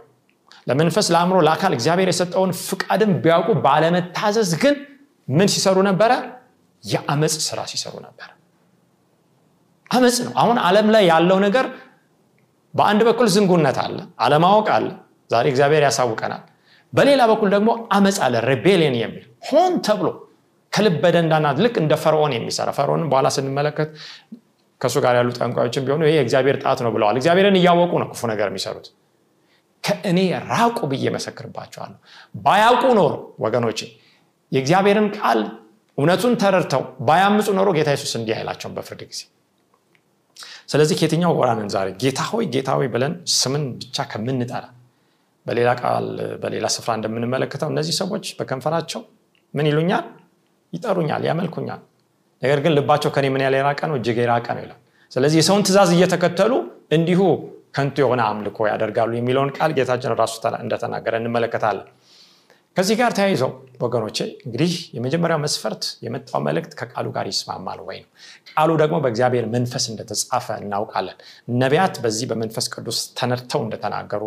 ለመንፈስ 0.67 1.07
ለአእምሮ 1.13 1.37
ለአካል 1.47 1.73
እግዚአብሔር 1.77 2.09
የሰጠውን 2.11 2.51
ፍቃድን 2.61 3.11
ቢያውቁ 3.23 3.49
ባለመታዘዝ 3.65 4.51
ግን 4.63 4.75
ምን 5.27 5.47
ሲሰሩ 5.47 5.77
ነበረ? 5.89 6.11
የአመፅ 6.83 7.35
ስራ 7.47 7.59
ሲሰሩ 7.71 7.93
ነበር 8.05 8.29
አመፅ 9.93 10.17
ነው። 10.25 10.34
አሁን 10.41 10.58
አለም 10.67 10.88
ላይ 10.95 11.03
ያለው 11.12 11.38
ነገር 11.45 11.65
በአንድ 12.73 13.01
በኩል 13.08 13.27
ዝንጉነት 13.34 13.77
አለ 13.84 13.97
አለማወቅ 14.25 14.67
አለ 14.75 14.86
ዛሬ 15.29 15.45
እግዚአብሔር 15.53 15.84
ያሳውቀናል። 15.88 16.43
በሌላ 16.93 17.21
በኩል 17.32 17.49
ደግሞ 17.56 17.69
አመፅ 17.95 18.17
አለ 18.25 18.36
ሬቤሊየን 18.49 18.95
የሚል 19.01 19.25
ሆን 19.49 19.73
ተብሎ 19.88 20.08
በደንዳና 21.03 21.47
ልክ 21.63 21.75
እንደ 21.82 21.93
ፈርዖን 22.03 22.32
የሚሰራ 22.36 22.69
ፈርዖንን 22.77 23.08
በኋላ 23.12 23.27
ስንመለከት 23.36 23.89
ከእሱ 24.82 24.97
ጋር 25.03 25.15
ያሉ 25.19 25.29
ጠንቋዮችን 25.38 25.84
ቢሆኑ 25.88 26.01
ይሄ 26.08 26.15
እግዚአብሔር 26.23 26.56
ጣት 26.63 26.79
ነው 26.86 26.91
ብለዋል። 26.95 27.17
እግዚአብሔርን 27.19 27.58
እያወቁ 27.60 27.91
ነው 28.01 28.08
ክፉ 28.12 28.21
ነገር 28.32 28.47
የሚሰሩት። 28.51 28.88
ከእኔ 29.84 30.19
ራቁ 30.49 30.79
ብዬ 30.91 31.06
መሰክርባቸዋለሁ። 31.15 31.99
ባያውቁ 32.38 32.84
ኖሮ 32.99 33.13
ወገኖቼ 33.45 33.79
የእግዚአብሔርን 34.51 35.08
ቃል 35.17 35.39
እውነቱን 35.97 36.34
ተረድተው 36.41 36.84
ባያምፁ 37.08 37.47
ኖሮ 37.58 37.69
ጌታ 37.77 37.89
የሱስ 37.95 38.13
እንዲህ 38.19 38.36
አይላቸውም 38.38 38.75
በፍርድ 38.77 39.01
ጊዜ 39.12 39.21
ስለዚህ 40.73 40.95
ከየትኛው 40.99 41.31
ጎራንን 41.38 41.67
ዛሬ? 41.73 41.88
ጌታ 42.01 42.19
ሆይ 42.29 42.45
ጌታ 42.53 42.69
ሆይ 42.77 42.88
ብለን 42.93 43.13
ስምን 43.33 43.63
ብቻ 43.81 43.97
ከምንጠራ 44.12 44.63
በሌላ 45.45 45.69
ቃል 45.81 46.05
በሌላ 46.41 46.65
ስፍራ 46.75 46.91
እንደምንመለከተው 46.97 47.69
እነዚህ 47.73 47.95
ሰዎች 48.01 48.25
በከንፈራቸው 48.39 49.01
ምን 49.53 49.65
ይሉኛል? 49.69 50.05
ይጠሩኛል 50.73 51.23
ያመልኩኛል። 51.29 51.81
ነገር 52.41 52.59
ግን 52.63 52.73
ልባቸው 52.77 53.09
ከኔ 53.15 53.25
ምን 53.33 53.41
ያለ 53.45 53.55
የራቀ 53.59 53.81
ነው? 53.89 53.95
እጅግ 53.99 54.17
የራቀ 54.23 54.47
ነው 54.57 54.63
ይላል። 54.65 54.79
ስለዚህ 55.12 55.38
የሰውን 55.41 55.63
ትእዛዝ 55.67 55.89
እየተከተሉ 55.95 56.51
እንዲሁ 56.97 57.21
ከንቱ 57.75 57.95
የሆነ 58.03 58.21
አምልኮ 58.31 58.57
ያደርጋሉ 58.71 59.12
የሚለውን 59.17 59.51
ቃል 59.57 59.71
ጌታችን 59.77 60.17
ራሱ 60.21 60.33
እንደተናገረ 60.63 61.13
እንመለከታለን 61.21 61.88
ከዚህ 62.77 62.95
ጋር 62.99 63.12
ተያይዘው 63.17 63.51
ወገኖቼ 63.83 64.17
እንግዲህ 64.45 64.71
የመጀመሪያው 64.95 65.39
መስፈርት 65.43 65.83
የመጣው 66.05 66.41
መልእክት 66.47 66.71
ከቃሉ 66.79 67.07
ጋር 67.15 67.25
ይስማማል 67.31 67.79
ወይ 67.88 67.97
ነው? 68.03 68.09
ቃሉ 68.51 68.69
ደግሞ 68.81 68.95
በእግዚአብሔር 69.03 69.45
መንፈስ 69.55 69.86
እንደተጻፈ 69.91 70.47
እናውቃለን። 70.62 71.17
ነቢያት 71.62 71.95
በዚህ 72.03 72.27
በመንፈስ 72.31 72.67
ቅዱስ 72.75 72.99
ተነድተው 73.19 73.62
እንደተናገሩ 73.65 74.23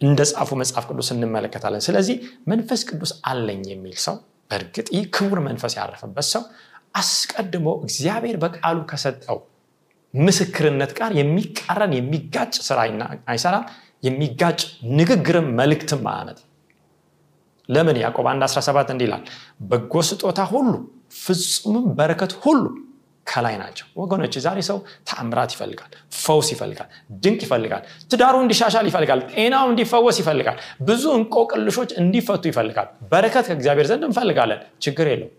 እንደጻፉ 0.00 0.50
መጽሐፍ 0.62 0.86
ቅዱስ 0.90 1.10
እንመለከታለን። 1.14 1.82
ስለዚህ 1.88 2.16
መንፈስ 2.46 2.80
ቅዱስ 2.90 3.12
አለኝ 3.30 3.62
የሚል 3.72 3.98
ሰው 4.06 4.16
በእርግጥ 4.50 4.88
ይህ 4.96 5.04
ክቡር 5.16 5.40
መንፈስ 5.48 5.74
ያረፈበት 5.80 6.28
ሰው 6.34 6.42
አስቀድሞ 6.94 7.68
እግዚአብሔር 7.82 8.36
በቃሉ 8.44 8.78
ከሰጠው 8.90 9.38
ምስክርነት 10.14 10.92
ጋር 10.98 11.10
የሚቃረን 11.18 11.92
የሚጋጭ 11.98 12.54
ስራ 12.68 12.78
አይሰራም 13.32 13.64
የሚጋጭ 14.02 14.60
ንግግርም 14.98 15.48
መልእክትም 15.58 16.04
አያመጥ 16.10 16.38
ለምን 17.68 17.96
ያዕቆብ 18.02 18.26
1 18.30 18.44
17 18.48 18.90
እንዲህ 18.94 19.06
ይላል? 19.08 19.22
በጎ 19.68 19.94
ስጦታ 20.08 20.40
ሁሉ 20.52 20.68
ፍጹምም 21.20 21.86
በረከት 21.98 22.32
ሁሉ 22.42 22.64
ከላይ 23.26 23.54
ናቸው። 23.60 23.86
ወገኖች 24.00 24.34
ዛሬ 24.44 24.58
ሰው 24.68 24.76
ተአምራት 25.08 25.50
ይፈልጋል 25.54 25.90
ፈውስ 26.18 26.48
ይፈልጋል 26.54 26.88
ድንቅ 27.22 27.40
ይፈልጋል 27.46 27.82
ትዳሩ 28.10 28.34
እንዲሻሻል 28.44 28.86
ይፈልጋል 28.90 29.20
ጤናው 29.32 29.64
እንዲፈወስ 29.72 30.18
ይፈልጋል 30.22 30.58
ብዙ 30.88 31.04
እንቆቅልሾች 31.18 31.90
እንዲፈቱ 32.02 32.44
ይፈልጋል 32.52 32.88
በረከት 33.10 33.44
ከእግዚአብሔር 33.50 33.88
ዘንድ 33.90 34.04
እንፈልጋለን። 34.08 34.60
ችግር 34.86 35.08
የለው 35.12 35.30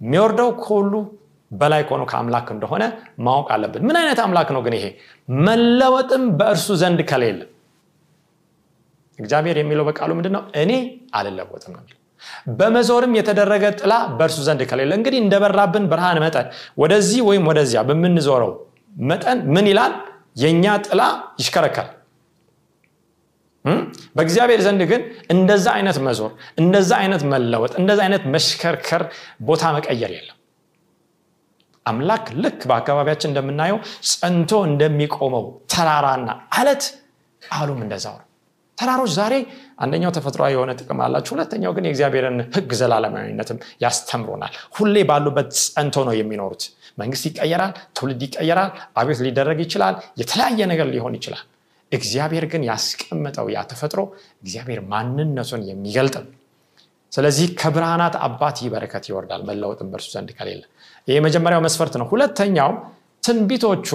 የሚወርደው 0.00 0.50
ከሁሉ 0.60 0.92
በላይ 1.50 1.82
ከሆኑ 1.88 2.02
ከአምላክ 2.10 2.48
እንደሆነ 2.54 2.84
ማወቅ 3.26 3.48
አለብን። 3.54 3.84
ምን 3.88 3.96
አይነት 4.00 4.18
አምላክ 4.24 4.48
ነው 4.56 4.62
ግን 4.66 4.74
ይሄ? 4.78 4.86
መለወጥም 5.46 6.24
በእርሱ 6.38 6.68
ዘንድ 6.82 7.00
ከሌለ 7.10 7.40
እግዚአብሔር 9.18 9.56
የሚለው 9.60 9.84
በቃሉ 9.88 10.10
ምንድን 10.18 10.34
ነው 10.36 10.42
እኔ 10.62 10.72
አልለወጥም 11.18 11.72
ነው 11.76 11.82
በመዞርም 12.58 13.12
የተደረገ 13.18 13.64
ጥላ 13.80 13.94
በእርሱ 14.18 14.38
ዘንድ 14.46 14.62
ከሌለ 14.70 14.92
እንግዲህ 14.98 15.18
እንደበራብን 15.24 15.84
ብርሃን 15.90 16.18
መጠን 16.24 16.46
ወደዚህ 16.82 17.20
ወይም 17.28 17.44
ወደዚያ 17.50 17.80
በምንዞረው 17.88 18.52
መጠን 19.04 19.38
ምን 19.54 19.66
ይላል? 19.70 19.92
የእኛ 20.42 20.64
ጥላ 20.86 21.02
ይሽከረከራል። 21.40 21.94
በእግዚአብሔር 24.16 24.60
ዘንድ 24.66 24.82
ግን 24.90 25.02
እንደዛ 25.34 25.66
አይነት 25.76 25.96
መዞር 26.06 26.30
እንደዛ 26.60 26.90
አይነት 27.02 27.22
መለወጥ 27.32 27.72
እንደዛ 27.80 28.00
አይነት 28.06 28.22
መሽከርከር 28.34 29.02
ቦታ 29.48 29.72
መቀየር 29.76 30.12
የለም። 30.16 30.34
አምላክ 31.86 32.26
ልክ 32.42 32.60
በአካባቢያችን 32.70 33.30
እንደምናየው 33.30 33.78
ጸንቶ 34.12 34.52
እንደሚቆመው 34.70 35.44
ተራራና 35.72 36.28
አለት 36.58 36.84
ቃሉም 37.42 37.80
እንደዛው 37.84 38.16
ነው 38.18 38.26
ተራሮች 38.78 39.12
ዛሬ 39.16 39.34
አንደኛው 39.78 40.12
ተፈጥሯዊ 40.16 40.50
የሆነ 40.54 40.70
ጥቅም 40.80 41.00
አላቸው 41.04 41.32
ሁለተኛው 41.34 41.72
ግን 41.76 41.86
የእግዚአብሔርን 41.86 42.38
ህግ 42.56 42.70
ዘላለማዊነትም 42.80 43.58
ያስተምሮናል 43.84 44.54
ሁሌ 44.76 44.96
ባሉበት 45.08 45.50
ጸንቶ 45.66 46.04
ነው 46.08 46.16
የሚኖሩት። 46.18 46.64
መንግስት 46.98 47.24
ይቀየራል 47.28 47.72
ትውልድ 47.96 48.22
ይቀየራል 48.26 48.70
አቤት 49.00 49.20
ሊደረግ 49.26 49.60
ይችላል 49.64 49.94
የተለያየ 50.20 50.66
ነገር 50.72 50.88
ሊሆን 50.94 51.16
ይችላል። 51.18 51.44
እግዚአብሔር 51.92 52.44
ግን 52.52 52.62
ያስቀመጠው 52.68 53.46
ያ 53.52 53.60
ተፈጥሮ 53.70 54.00
እግዚአብሔር 54.42 54.80
ማንነቱን 54.90 55.62
የሚገልጥ 55.68 56.16
ስለዚህ 57.12 57.46
ከብርሃናት 57.60 58.14
አባት 58.26 58.56
ይህ 58.62 58.70
በረከት 58.72 59.04
ይወርዳል 59.08 59.42
መለወጥን 59.48 59.88
በእርሱ 59.92 60.08
ዘንድ 60.14 60.30
ከሌለ። 60.38 60.62
ይህ 61.08 61.14
የመጀመሪያው 61.16 61.62
መስፈርት 61.66 61.94
ነው። 62.00 62.06
ሁለተኛው 62.10 62.72
ትንቢቶቹ 63.22 63.88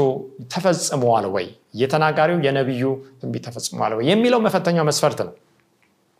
ተፈጽመዋል 0.54 1.26
ወይ? 1.36 1.46
የተናጋሪው 1.76 2.40
የነቢዩ 2.46 2.84
ትንቢት 3.22 3.44
ተፈጽመዋል 3.48 3.94
ወይ? 3.98 4.04
የሚለው 4.12 4.40
መፈተኛው 4.46 4.86
መስፈርት 4.90 5.20
ነው። 5.28 5.34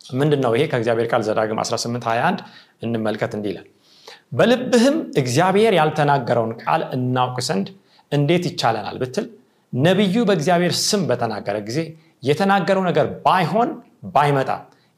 ምንድን 0.02 0.42
ነው 0.46 0.52
ይሄ? 0.56 0.64
ከእግዚአብሔር 0.72 1.08
ቃል 1.12 1.22
ዘዳግም 1.28 1.60
18 1.64 2.06
21 2.08 2.40
እንመልከት 2.84 3.32
እንዲህ 3.38 3.52
ይላል። 3.54 3.68
በልብህም 4.32 4.98
እግዚአብሔር 5.22 5.74
ያልተናገረውን 5.80 6.54
ቃል 6.64 6.82
እናውቅ 6.96 7.38
ዘንድ 7.48 7.68
እንዴት 8.12 8.44
ይቻለናል 8.50 8.98
ብትል 9.04 9.26
ነቢዩ 9.74 10.16
በእግዚአብሔር 10.30 10.74
ስም 10.82 11.02
በተናገረ 11.10 11.58
ጊዜ 11.68 11.80
የተናገረው 12.24 12.84
ነገር 12.90 13.06
ባይሆን 13.26 13.70
ባይመጣ 14.16 14.50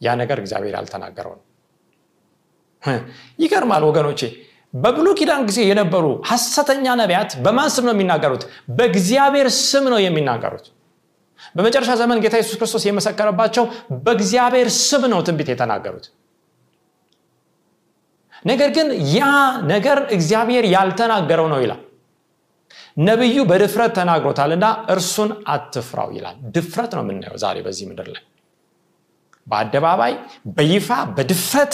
ያ 0.02 0.16
ነገር 0.22 0.38
እግዚአብሔር 0.42 0.74
ያልተናገረው 0.78 1.34
ነው። 1.38 1.44
ይገርማል 3.40 3.84
ወገኖቼ 3.90 4.22
በብሉ 4.76 5.08
ኪዳን 5.20 5.42
ጊዜ 5.50 5.60
የነበሩ 5.68 6.06
ሐሰተኛ 6.30 6.86
ነቢያት 7.00 7.32
በማን 7.44 7.70
ስም 7.76 7.86
ነው 7.88 7.94
የሚናገሩት? 7.96 8.44
በእግዚአብሔር 8.78 9.48
ስም 9.62 9.86
ነው 9.94 10.00
የሚናገሩት። 10.04 10.66
በመጨረሻ 11.56 11.92
ዘመን 12.02 12.20
ጌታ 12.24 12.36
ኢየሱስ 12.40 12.58
ክርስቶስ 12.60 12.84
የመሰከረባቸው 12.88 13.66
በእግዚአብሔር 14.06 14.70
ስም 14.80 15.04
ነው 15.12 15.20
ትንቢት 15.28 15.50
የተናገሩት። 15.54 16.06
ነገር 18.46 18.70
ግን 18.76 18.88
ያ 19.14 19.22
ነገር 19.72 20.00
እግዚአብሔር 20.16 20.66
ያልተናገረው 20.74 21.48
ነው 21.54 21.60
ይላል። 21.64 21.82
ነቢዩ 23.02 23.38
በድፍረት 23.50 23.92
ተናግሮታልና 23.98 24.66
እርሱን 24.94 25.32
አትፍራው 25.54 26.10
ይላል። 26.18 26.36
ድፍረት 26.56 26.92
ነው 26.98 27.04
የምናየው 27.06 27.38
ዛሬ 27.44 27.58
በዚህ 27.66 27.86
ምድር 27.90 28.08
ላይ። 28.16 28.24
በአደባባይ 29.48 30.14
በይፋ 30.58 30.88
በድፍረት 31.18 31.74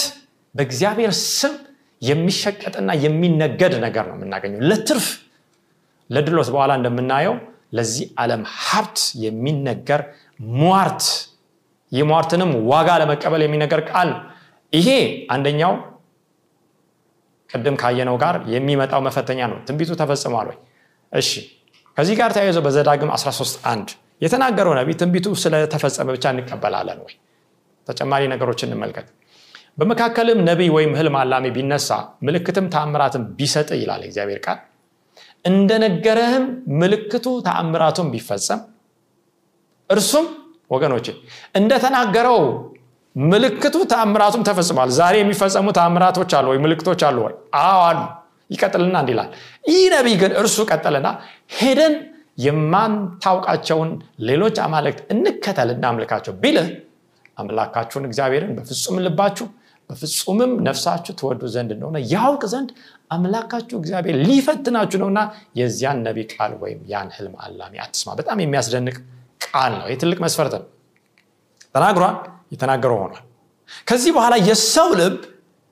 በእግዚአብሔር 0.55 1.11
ስም 1.31 1.53
የሚሸቀጥና 2.01 2.91
የሚነገድ 3.03 3.73
ነገር 3.85 4.05
ነው 4.09 4.15
የምናገኘው። 4.17 4.61
ለትርፍ 4.69 5.07
ለድሎት 6.09 6.49
በኋላ 6.53 6.71
እንደምናየው 6.79 7.35
ለዚህ 7.77 8.05
ዓለም 8.21 8.41
ሀብት 8.61 8.97
የሚነገር 9.25 10.01
ሟርት 10.59 11.03
የሟርትንም 11.91 12.51
ዋጋ 12.71 12.89
ለመቀበል 13.01 13.41
የሚነገር 13.45 13.81
ቃል 13.91 14.09
ይሄ 14.73 14.89
አንደኛው 15.33 15.73
ቅድም 17.49 17.75
ካየነው 17.81 18.15
ጋር 18.23 18.35
የሚመጣው 18.53 19.01
መፈተኛ 19.07 19.39
ነው። 19.51 19.57
ትንቢቱ 19.67 19.91
ተፈጽሟል 20.01 20.47
ወይ? 20.51 20.57
እሺ 21.13 21.31
ከዚህ 21.97 22.15
ጋር 22.19 22.29
ተያይዞ 22.35 22.59
በዘዳግም 22.65 23.09
13 23.15 23.65
አንድ 23.71 23.87
የተናገረው 24.21 24.73
ነቢ 24.79 24.89
ትንቢቱ 25.01 25.27
ስለተፈጸመ 25.43 26.07
ብቻ 26.15 26.25
እንቀበላለን 26.33 26.99
ወይ? 27.05 27.13
ተጨማሪ 27.87 28.21
ነገሮች 28.33 28.59
እንመልከት 28.67 29.07
በመካከልም 29.77 30.39
ነቢይ 30.47 30.69
ወይም 30.75 30.91
ህልም 30.97 31.15
አላሚ 31.19 31.45
ቢነሳ 31.55 31.89
ምልክትም 32.23 32.65
ተአምራትም 32.73 33.23
ቢሰጥ 33.37 33.69
ይላል 33.81 34.01
እግዚአብሔር 34.07 34.39
ቃል። 34.45 34.59
እንደነገረህም 35.45 36.43
ምልክቱ 36.81 37.27
ተአምራቱን 37.47 38.07
ቢፈጸም 38.13 38.59
እርሱም 39.89 40.25
ወገኖች 40.71 41.07
እንደተናገረው 41.59 42.39
ምልክቱ 43.15 43.75
ተአምራቱም 43.91 44.43
ተፈጽሟል። 44.47 44.89
ዛሬ 44.99 45.15
የሚፈጸሙ 45.21 45.67
ተአምራቶች 45.77 46.31
አሉ 46.37 46.45
ወይ? 46.51 46.59
ምልክቶች 46.65 47.01
አሉ 47.07 47.17
ወይ? 47.25 47.33
አዎ 47.61 47.79
አሉ። 47.89 47.99
ይቀጥልና 48.49 48.95
እንዲላል 49.03 49.29
ይህ 49.69 49.83
ነቢይ 49.93 50.15
ግን 50.21 50.31
እርሱ 50.39 50.57
ቀጠልና 50.69 51.07
ሄደን 51.57 51.93
የማንታውቃቸውን 52.45 53.89
ሌሎች 54.27 54.55
አማልክት 54.65 54.99
እንከተል 55.13 55.69
እናምልካቸው 55.73 56.33
ቢልህ 56.41 56.67
አምላካችሁን 57.37 58.05
እግዚአብሔርን 58.09 58.51
በፍጹም 58.57 58.97
ልባችሁ 59.05 59.45
በፍጹምም 59.91 60.51
ነፍሳችሁ 60.67 61.13
ትወዱ 61.19 61.41
ዘንድ 61.53 61.71
እንደሆነ 61.75 61.97
ያውቅ 62.11 62.43
ዘንድ 62.51 62.69
አምላካችሁ 63.11 63.75
እግዚአብሔር 63.81 64.15
ሊፈትናችሁ 64.27 64.99
ነውና 65.01 65.21
የዚያን 65.59 65.99
ነቢ 66.07 66.19
ቃል 66.33 66.53
ወይም 66.61 66.79
ያን 66.91 67.09
ህልም 67.15 67.33
አላሚ 67.45 67.73
አትስማ። 67.85 68.15
በጣም 68.19 68.39
የሚያስደንቅ 68.43 68.95
ቃል 69.45 69.73
ነው። 69.79 69.87
ይህ 69.91 69.97
ትልቅ 70.03 70.19
መስፈርት 70.25 70.53
ነው። 70.57 70.65
ተናግሯል 71.75 72.15
የተናገረው 72.53 72.97
ሆኗል። 73.01 73.21
ከዚህ 73.89 74.11
በኋላ 74.15 74.35
የሰው 74.47 74.89
ልብ 74.99 75.17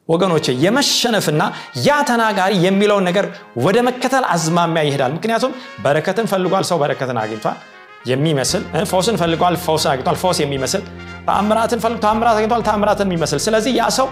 ወገኖቼ 0.10 0.46
የመሸነፍና 0.62 1.42
ያ 1.88 1.98
ተናጋሪ 2.10 2.54
የሚለውን 2.66 3.04
ነገር 3.10 3.26
ወደ 3.66 3.78
መከተል 3.88 4.24
አዝማሚያ 4.34 4.84
ይሄዳል። 4.88 5.12
ምክንያቱም 5.18 5.52
በረከትን 5.84 6.30
ፈልጓል 6.32 6.64
ሰው 6.70 6.78
በረከትን 6.84 7.20
አግኝቷል 7.24 7.58
የሚመስል 8.06 8.62
ፈውስን 8.92 9.16
ፈልጓል 9.22 9.56
ፈውስን 9.66 9.90
አግኝቷል 9.92 10.18
ፈውስ 10.22 10.38
የሚመስል 10.44 10.84
ተአምራትን 11.28 11.80
ፈልግ 11.84 12.00
ተአምራት 12.06 12.36
አግኝቷል 12.36 12.64
ተአምራትን 12.68 13.08
የሚመስል። 13.08 13.40
ስለዚህ 13.46 13.72
ያ 13.78 13.86
ሰው 13.98 14.08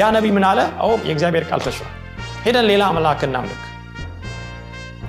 ያ 0.00 0.10
ነቢ 0.16 0.26
ምን 0.36 0.44
አለ? 0.44 0.58
የእግዚአብሔር 1.08 1.44
ቃል 1.50 1.60
ተሽሯል። 1.66 1.92
ሄደን 2.44 2.66
ሌላ 2.70 2.82
አምላክ 2.90 3.22
እናምልክ። 3.28 3.62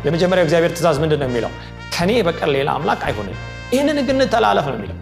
የመጀመሪያው 0.05 0.45
እግዚአብሔር 0.47 0.71
ትእዛዝ 0.75 0.97
ምንድን 1.03 1.19
ነው 1.21 1.27
የሚለው? 1.29 1.51
ከኔ 1.95 2.11
በቀር 2.27 2.49
ሌላ 2.57 2.69
አምላክ 2.77 3.01
አይሆንም። 3.07 3.37
ይህንን 3.73 3.99
ግን 4.07 4.21
ተላለፍ 4.33 4.67
ነው 4.71 4.77
የሚለው። 4.79 4.97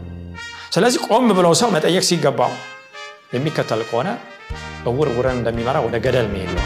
ስለዚህ 0.73 0.99
ቆም 1.07 1.29
ብለው 1.37 1.53
ሰው 1.61 1.69
መጠየቅ 1.75 2.03
ሲገባው 2.03 2.51
የሚከተል 3.35 3.81
ከሆነ 3.89 4.09
እውር 4.85 5.09
ውረን 5.17 5.39
እንደሚመራ 5.39 5.77
ወደ 5.85 5.95
ገደል 5.97 6.27
መሄድ 6.33 6.51
ነው 6.57 6.65